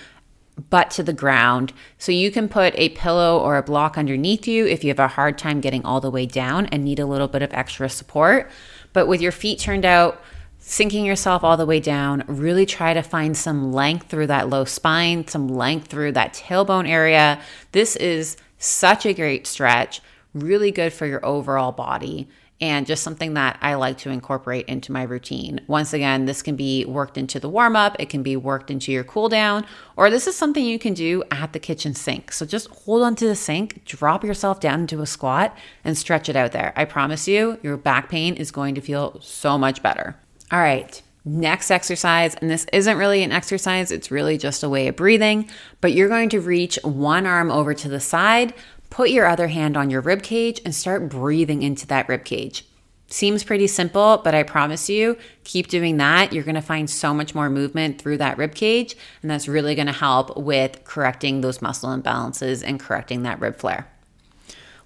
butt 0.70 0.91
to 0.91 1.04
the 1.04 1.13
ground. 1.13 1.74
So, 1.98 2.12
you 2.12 2.30
can 2.30 2.48
put 2.48 2.76
a 2.78 2.89
pillow 2.89 3.39
or 3.39 3.58
a 3.58 3.63
block 3.63 3.98
underneath 3.98 4.48
you 4.48 4.67
if 4.67 4.84
you 4.84 4.91
have 4.91 5.00
a 5.00 5.08
hard 5.08 5.36
time 5.39 5.60
getting 5.60 5.84
all 5.84 6.00
the 6.00 6.12
way 6.12 6.28
down 6.28 6.67
and 6.67 6.86
need 6.86 7.00
a 7.00 7.08
little 7.08 7.28
bit 7.28 7.41
of 7.41 7.52
extra 7.56 7.89
support. 7.89 8.52
But 8.93 9.08
with 9.08 9.20
your 9.20 9.32
feet 9.32 9.58
turned 9.58 9.84
out, 9.84 10.22
sinking 10.60 11.06
yourself 11.06 11.43
all 11.43 11.58
the 11.58 11.65
way 11.65 11.80
down, 11.80 12.24
really 12.28 12.67
try 12.67 12.93
to 12.93 13.02
find 13.02 13.36
some 13.36 13.74
length 13.74 14.10
through 14.10 14.28
that 14.28 14.50
low 14.50 14.63
spine, 14.63 15.28
some 15.28 15.48
length 15.48 15.88
through 15.88 16.12
that 16.12 16.36
tailbone 16.36 16.88
area. 16.88 17.41
This 17.72 17.96
is 17.96 18.38
such 18.60 19.08
a 19.08 19.13
great 19.15 19.48
stretch, 19.48 20.02
really 20.39 20.71
good 20.71 20.93
for 20.93 21.06
your 21.06 21.26
overall 21.26 21.71
body 21.71 22.28
and 22.60 22.88
just 22.88 23.04
something 23.04 23.36
that 23.36 23.58
I 23.62 23.76
like 23.76 24.00
to 24.00 24.10
incorporate 24.10 24.65
into 24.65 24.91
my 24.91 25.04
routine. 25.04 25.62
Once 25.67 25.93
again, 25.93 26.26
this 26.26 26.41
can 26.41 26.56
be 26.56 26.86
worked 26.86 27.17
into 27.17 27.39
the 27.39 27.50
warm 27.50 27.76
up, 27.76 27.95
it 28.00 28.10
can 28.10 28.23
be 28.23 28.36
worked 28.36 28.71
into 28.71 28.91
your 28.91 29.04
cool 29.04 29.30
down, 29.30 29.65
or 29.95 30.10
this 30.10 30.28
is 30.28 30.36
something 30.36 30.65
you 30.65 30.80
can 30.80 30.93
do 30.93 31.23
at 31.30 31.54
the 31.54 31.60
kitchen 31.60 31.93
sink. 31.93 32.32
So 32.32 32.45
just 32.45 32.67
hold 32.69 33.04
onto 33.04 33.28
the 33.28 33.36
sink, 33.36 33.86
drop 33.86 34.23
yourself 34.23 34.60
down 34.60 34.82
into 34.82 35.02
a 35.02 35.06
squat, 35.06 35.56
and 35.84 35.97
stretch 35.97 36.30
it 36.30 36.36
out 36.36 36.52
there. 36.52 36.73
I 36.76 36.86
promise 36.86 37.28
you, 37.28 37.60
your 37.62 37.78
back 37.78 38.10
pain 38.10 38.34
is 38.36 38.52
going 38.52 38.76
to 38.76 38.82
feel 38.82 39.19
so 39.21 39.58
much 39.58 39.84
better. 39.84 40.15
All 40.52 40.60
right. 40.60 41.02
Next 41.26 41.71
exercise, 41.71 42.36
and 42.36 42.50
this 42.50 42.65
isn't 42.71 42.97
really 42.97 43.21
an 43.21 43.34
exercise, 43.34 43.91
it's 43.91 44.12
really 44.12 44.38
just 44.38 44.63
a 44.63 44.69
way 44.69 44.88
of 44.88 44.95
breathing, 44.95 45.50
but 45.82 45.91
you're 45.91 46.08
going 46.08 46.30
to 46.30 46.39
reach 46.39 46.80
one 46.84 47.26
arm 47.26 47.52
over 47.52 47.73
to 47.73 47.89
the 47.89 48.00
side, 48.00 48.54
Put 48.89 49.10
your 49.10 49.28
other 49.28 49.47
hand 49.47 49.78
on 49.78 49.89
your 49.89 50.02
rib 50.02 50.23
cage 50.23 50.62
and 50.63 50.73
start 50.73 51.10
breathing 51.10 51.62
into 51.62 51.86
that 51.88 52.08
rib 52.10 52.23
cage. 52.23 52.65
Seems 53.10 53.43
pretty 53.45 53.67
simple, 53.67 54.19
but 54.21 54.36
I 54.36 54.43
promise 54.43 54.89
you, 54.89 55.17
keep 55.45 55.67
doing 55.67 55.95
that. 55.97 56.34
You're 56.34 56.43
going 56.43 56.56
to 56.56 56.62
find 56.62 56.89
so 56.89 57.13
much 57.13 57.34
more 57.34 57.50
movement 57.50 58.02
through 58.02 58.17
that 58.17 58.38
rib 58.38 58.54
cage, 58.54 58.97
and 59.21 59.32
that's 59.32 59.47
really 59.47 59.76
going 59.76 59.88
to 59.88 59.93
help 59.93 60.36
with 60.36 60.84
correcting 60.84 61.39
those 61.39 61.62
muscle 61.62 61.89
imbalances 61.89 62.63
and 62.65 62.80
correcting 62.80 63.23
that 63.23 63.39
rib 63.39 63.56
flare. 63.56 63.88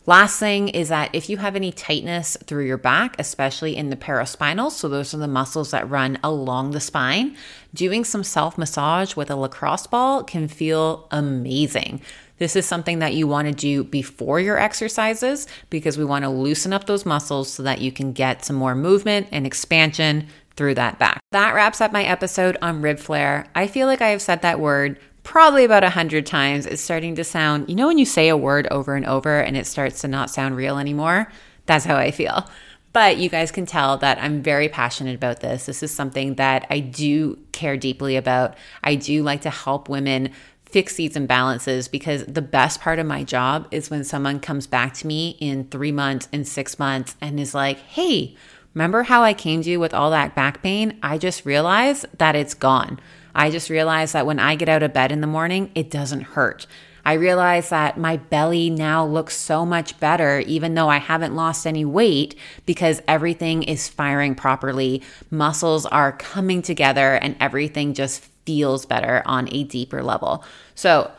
Last 0.07 0.39
thing 0.39 0.69
is 0.69 0.89
that 0.89 1.13
if 1.13 1.29
you 1.29 1.37
have 1.37 1.55
any 1.55 1.71
tightness 1.71 2.35
through 2.45 2.65
your 2.65 2.77
back, 2.77 3.15
especially 3.19 3.75
in 3.75 3.91
the 3.91 3.95
paraspinal, 3.95 4.71
so 4.71 4.89
those 4.89 5.13
are 5.13 5.17
the 5.17 5.27
muscles 5.27 5.71
that 5.71 5.89
run 5.89 6.17
along 6.23 6.71
the 6.71 6.79
spine, 6.79 7.37
doing 7.73 8.03
some 8.03 8.23
self 8.23 8.57
massage 8.57 9.15
with 9.15 9.29
a 9.29 9.35
lacrosse 9.35 9.85
ball 9.85 10.23
can 10.23 10.47
feel 10.47 11.07
amazing. 11.11 12.01
This 12.41 12.55
is 12.55 12.65
something 12.65 12.97
that 12.99 13.13
you 13.13 13.27
want 13.27 13.47
to 13.47 13.53
do 13.53 13.83
before 13.83 14.39
your 14.39 14.57
exercises 14.57 15.45
because 15.69 15.95
we 15.95 16.03
want 16.03 16.23
to 16.23 16.29
loosen 16.29 16.73
up 16.73 16.87
those 16.87 17.05
muscles 17.05 17.53
so 17.53 17.61
that 17.61 17.81
you 17.81 17.91
can 17.91 18.13
get 18.13 18.43
some 18.43 18.55
more 18.55 18.73
movement 18.73 19.27
and 19.31 19.45
expansion 19.45 20.25
through 20.55 20.73
that 20.73 20.97
back. 20.97 21.19
That 21.33 21.53
wraps 21.53 21.81
up 21.81 21.91
my 21.91 22.03
episode 22.03 22.57
on 22.63 22.81
rib 22.81 22.97
flare. 22.97 23.45
I 23.53 23.67
feel 23.67 23.85
like 23.85 24.01
I 24.01 24.07
have 24.07 24.23
said 24.23 24.41
that 24.41 24.59
word 24.59 24.99
probably 25.21 25.65
about 25.65 25.83
a 25.83 25.91
hundred 25.91 26.25
times, 26.25 26.65
it's 26.65 26.81
starting 26.81 27.13
to 27.17 27.23
sound, 27.23 27.69
you 27.69 27.75
know, 27.75 27.85
when 27.85 27.99
you 27.99 28.07
say 28.07 28.27
a 28.27 28.35
word 28.35 28.67
over 28.71 28.95
and 28.95 29.05
over 29.05 29.39
and 29.39 29.55
it 29.55 29.67
starts 29.67 30.01
to 30.01 30.07
not 30.07 30.31
sound 30.31 30.55
real 30.55 30.79
anymore? 30.79 31.31
That's 31.67 31.85
how 31.85 31.97
I 31.97 32.09
feel. 32.09 32.49
But 32.93 33.17
you 33.17 33.29
guys 33.29 33.51
can 33.51 33.65
tell 33.65 33.97
that 33.99 34.17
I'm 34.17 34.41
very 34.41 34.67
passionate 34.67 35.15
about 35.15 35.39
this. 35.39 35.65
This 35.65 35.81
is 35.81 35.91
something 35.91 36.35
that 36.35 36.65
I 36.69 36.79
do 36.79 37.37
care 37.51 37.77
deeply 37.77 38.17
about. 38.17 38.57
I 38.83 38.95
do 38.95 39.23
like 39.23 39.41
to 39.41 39.49
help 39.49 39.87
women 39.87 40.31
fix 40.71 40.95
these 40.95 41.15
imbalances 41.15 41.91
because 41.91 42.25
the 42.25 42.41
best 42.41 42.79
part 42.79 42.97
of 42.97 43.05
my 43.05 43.23
job 43.23 43.67
is 43.71 43.89
when 43.89 44.03
someone 44.03 44.39
comes 44.39 44.67
back 44.67 44.93
to 44.95 45.07
me 45.07 45.37
in 45.39 45.65
three 45.65 45.91
months, 45.91 46.29
in 46.31 46.45
six 46.45 46.79
months, 46.79 47.15
and 47.21 47.39
is 47.39 47.53
like, 47.53 47.77
hey, 47.79 48.35
remember 48.73 49.03
how 49.03 49.21
I 49.21 49.33
came 49.33 49.61
to 49.61 49.69
you 49.69 49.79
with 49.79 49.93
all 49.93 50.11
that 50.11 50.33
back 50.33 50.63
pain? 50.63 50.97
I 51.03 51.17
just 51.17 51.45
realized 51.45 52.05
that 52.17 52.35
it's 52.35 52.53
gone. 52.53 52.99
I 53.35 53.49
just 53.49 53.69
realized 53.69 54.13
that 54.13 54.25
when 54.25 54.39
I 54.39 54.55
get 54.55 54.69
out 54.69 54.83
of 54.83 54.93
bed 54.93 55.11
in 55.11 55.21
the 55.21 55.27
morning, 55.27 55.71
it 55.75 55.91
doesn't 55.91 56.21
hurt. 56.21 56.67
I 57.03 57.13
realize 57.13 57.69
that 57.69 57.97
my 57.97 58.17
belly 58.17 58.69
now 58.69 59.05
looks 59.05 59.35
so 59.35 59.65
much 59.65 59.99
better, 59.99 60.39
even 60.41 60.75
though 60.75 60.89
I 60.89 60.97
haven't 60.97 61.35
lost 61.35 61.65
any 61.65 61.83
weight, 61.83 62.35
because 62.65 63.01
everything 63.07 63.63
is 63.63 63.87
firing 63.87 64.35
properly. 64.35 65.01
Muscles 65.31 65.85
are 65.87 66.11
coming 66.11 66.61
together 66.61 67.15
and 67.15 67.35
everything 67.39 67.93
just 67.93 68.30
feels 68.51 68.85
better 68.85 69.23
on 69.25 69.47
a 69.53 69.63
deeper 69.63 70.03
level. 70.03 70.43
So, 70.75 71.09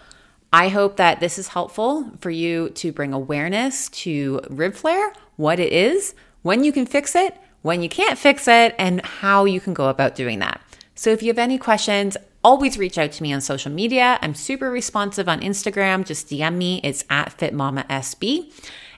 I 0.53 0.69
hope 0.69 0.99
that 0.99 1.21
this 1.21 1.39
is 1.39 1.49
helpful 1.49 2.11
for 2.21 2.29
you 2.29 2.69
to 2.81 2.93
bring 2.93 3.15
awareness 3.15 3.89
to 4.05 4.43
rib 4.51 4.75
flare, 4.75 5.15
what 5.37 5.59
it 5.59 5.73
is, 5.73 6.15
when 6.43 6.63
you 6.63 6.73
can 6.73 6.85
fix 6.85 7.17
it, 7.17 7.35
when 7.63 7.83
you 7.83 7.89
can't 7.89 8.19
fix 8.19 8.47
it, 8.47 8.75
and 8.79 9.01
how 9.01 9.47
you 9.47 9.61
can 9.63 9.73
go 9.73 9.89
about 9.89 10.15
doing 10.15 10.41
that. 10.41 10.61
So, 10.95 11.09
if 11.09 11.23
you 11.23 11.29
have 11.29 11.39
any 11.39 11.57
questions, 11.57 12.19
always 12.45 12.77
reach 12.77 12.99
out 12.99 13.13
to 13.13 13.23
me 13.23 13.33
on 13.33 13.41
social 13.41 13.73
media. 13.73 14.19
I'm 14.21 14.35
super 14.35 14.71
responsive 14.71 15.27
on 15.27 15.41
Instagram. 15.41 16.05
Just 16.05 16.29
DM 16.29 16.57
me. 16.57 16.83
It's 16.85 17.03
at 17.09 17.39
FitMamaSB. 17.39 18.53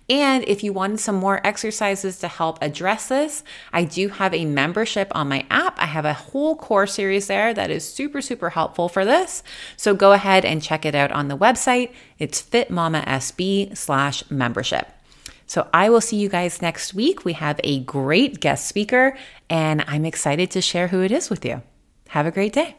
And 0.08 0.44
if 0.44 0.62
you 0.62 0.72
want 0.72 1.00
some 1.00 1.16
more 1.16 1.40
exercises 1.46 2.18
to 2.18 2.28
help 2.28 2.58
address 2.60 3.08
this, 3.08 3.42
I 3.72 3.84
do 3.84 4.08
have 4.08 4.34
a 4.34 4.44
membership 4.44 5.10
on 5.14 5.28
my 5.28 5.46
app. 5.50 5.78
I 5.78 5.86
have 5.86 6.04
a 6.04 6.12
whole 6.12 6.56
core 6.56 6.86
series 6.86 7.26
there 7.26 7.54
that 7.54 7.70
is 7.70 7.90
super, 7.90 8.20
super 8.20 8.50
helpful 8.50 8.88
for 8.88 9.04
this. 9.04 9.42
So 9.76 9.94
go 9.94 10.12
ahead 10.12 10.44
and 10.44 10.62
check 10.62 10.84
it 10.84 10.94
out 10.94 11.10
on 11.10 11.28
the 11.28 11.38
website. 11.38 11.92
It's 12.18 12.42
fitmamasb 12.42 13.76
slash 13.76 14.30
membership. 14.30 14.90
So 15.46 15.68
I 15.72 15.90
will 15.90 16.00
see 16.00 16.16
you 16.16 16.28
guys 16.28 16.62
next 16.62 16.94
week. 16.94 17.24
We 17.24 17.34
have 17.34 17.60
a 17.64 17.80
great 17.80 18.40
guest 18.40 18.66
speaker, 18.66 19.16
and 19.50 19.84
I'm 19.86 20.04
excited 20.04 20.50
to 20.52 20.60
share 20.60 20.88
who 20.88 21.02
it 21.02 21.12
is 21.12 21.28
with 21.30 21.44
you. 21.44 21.62
Have 22.08 22.26
a 22.26 22.30
great 22.30 22.52
day. 22.52 22.76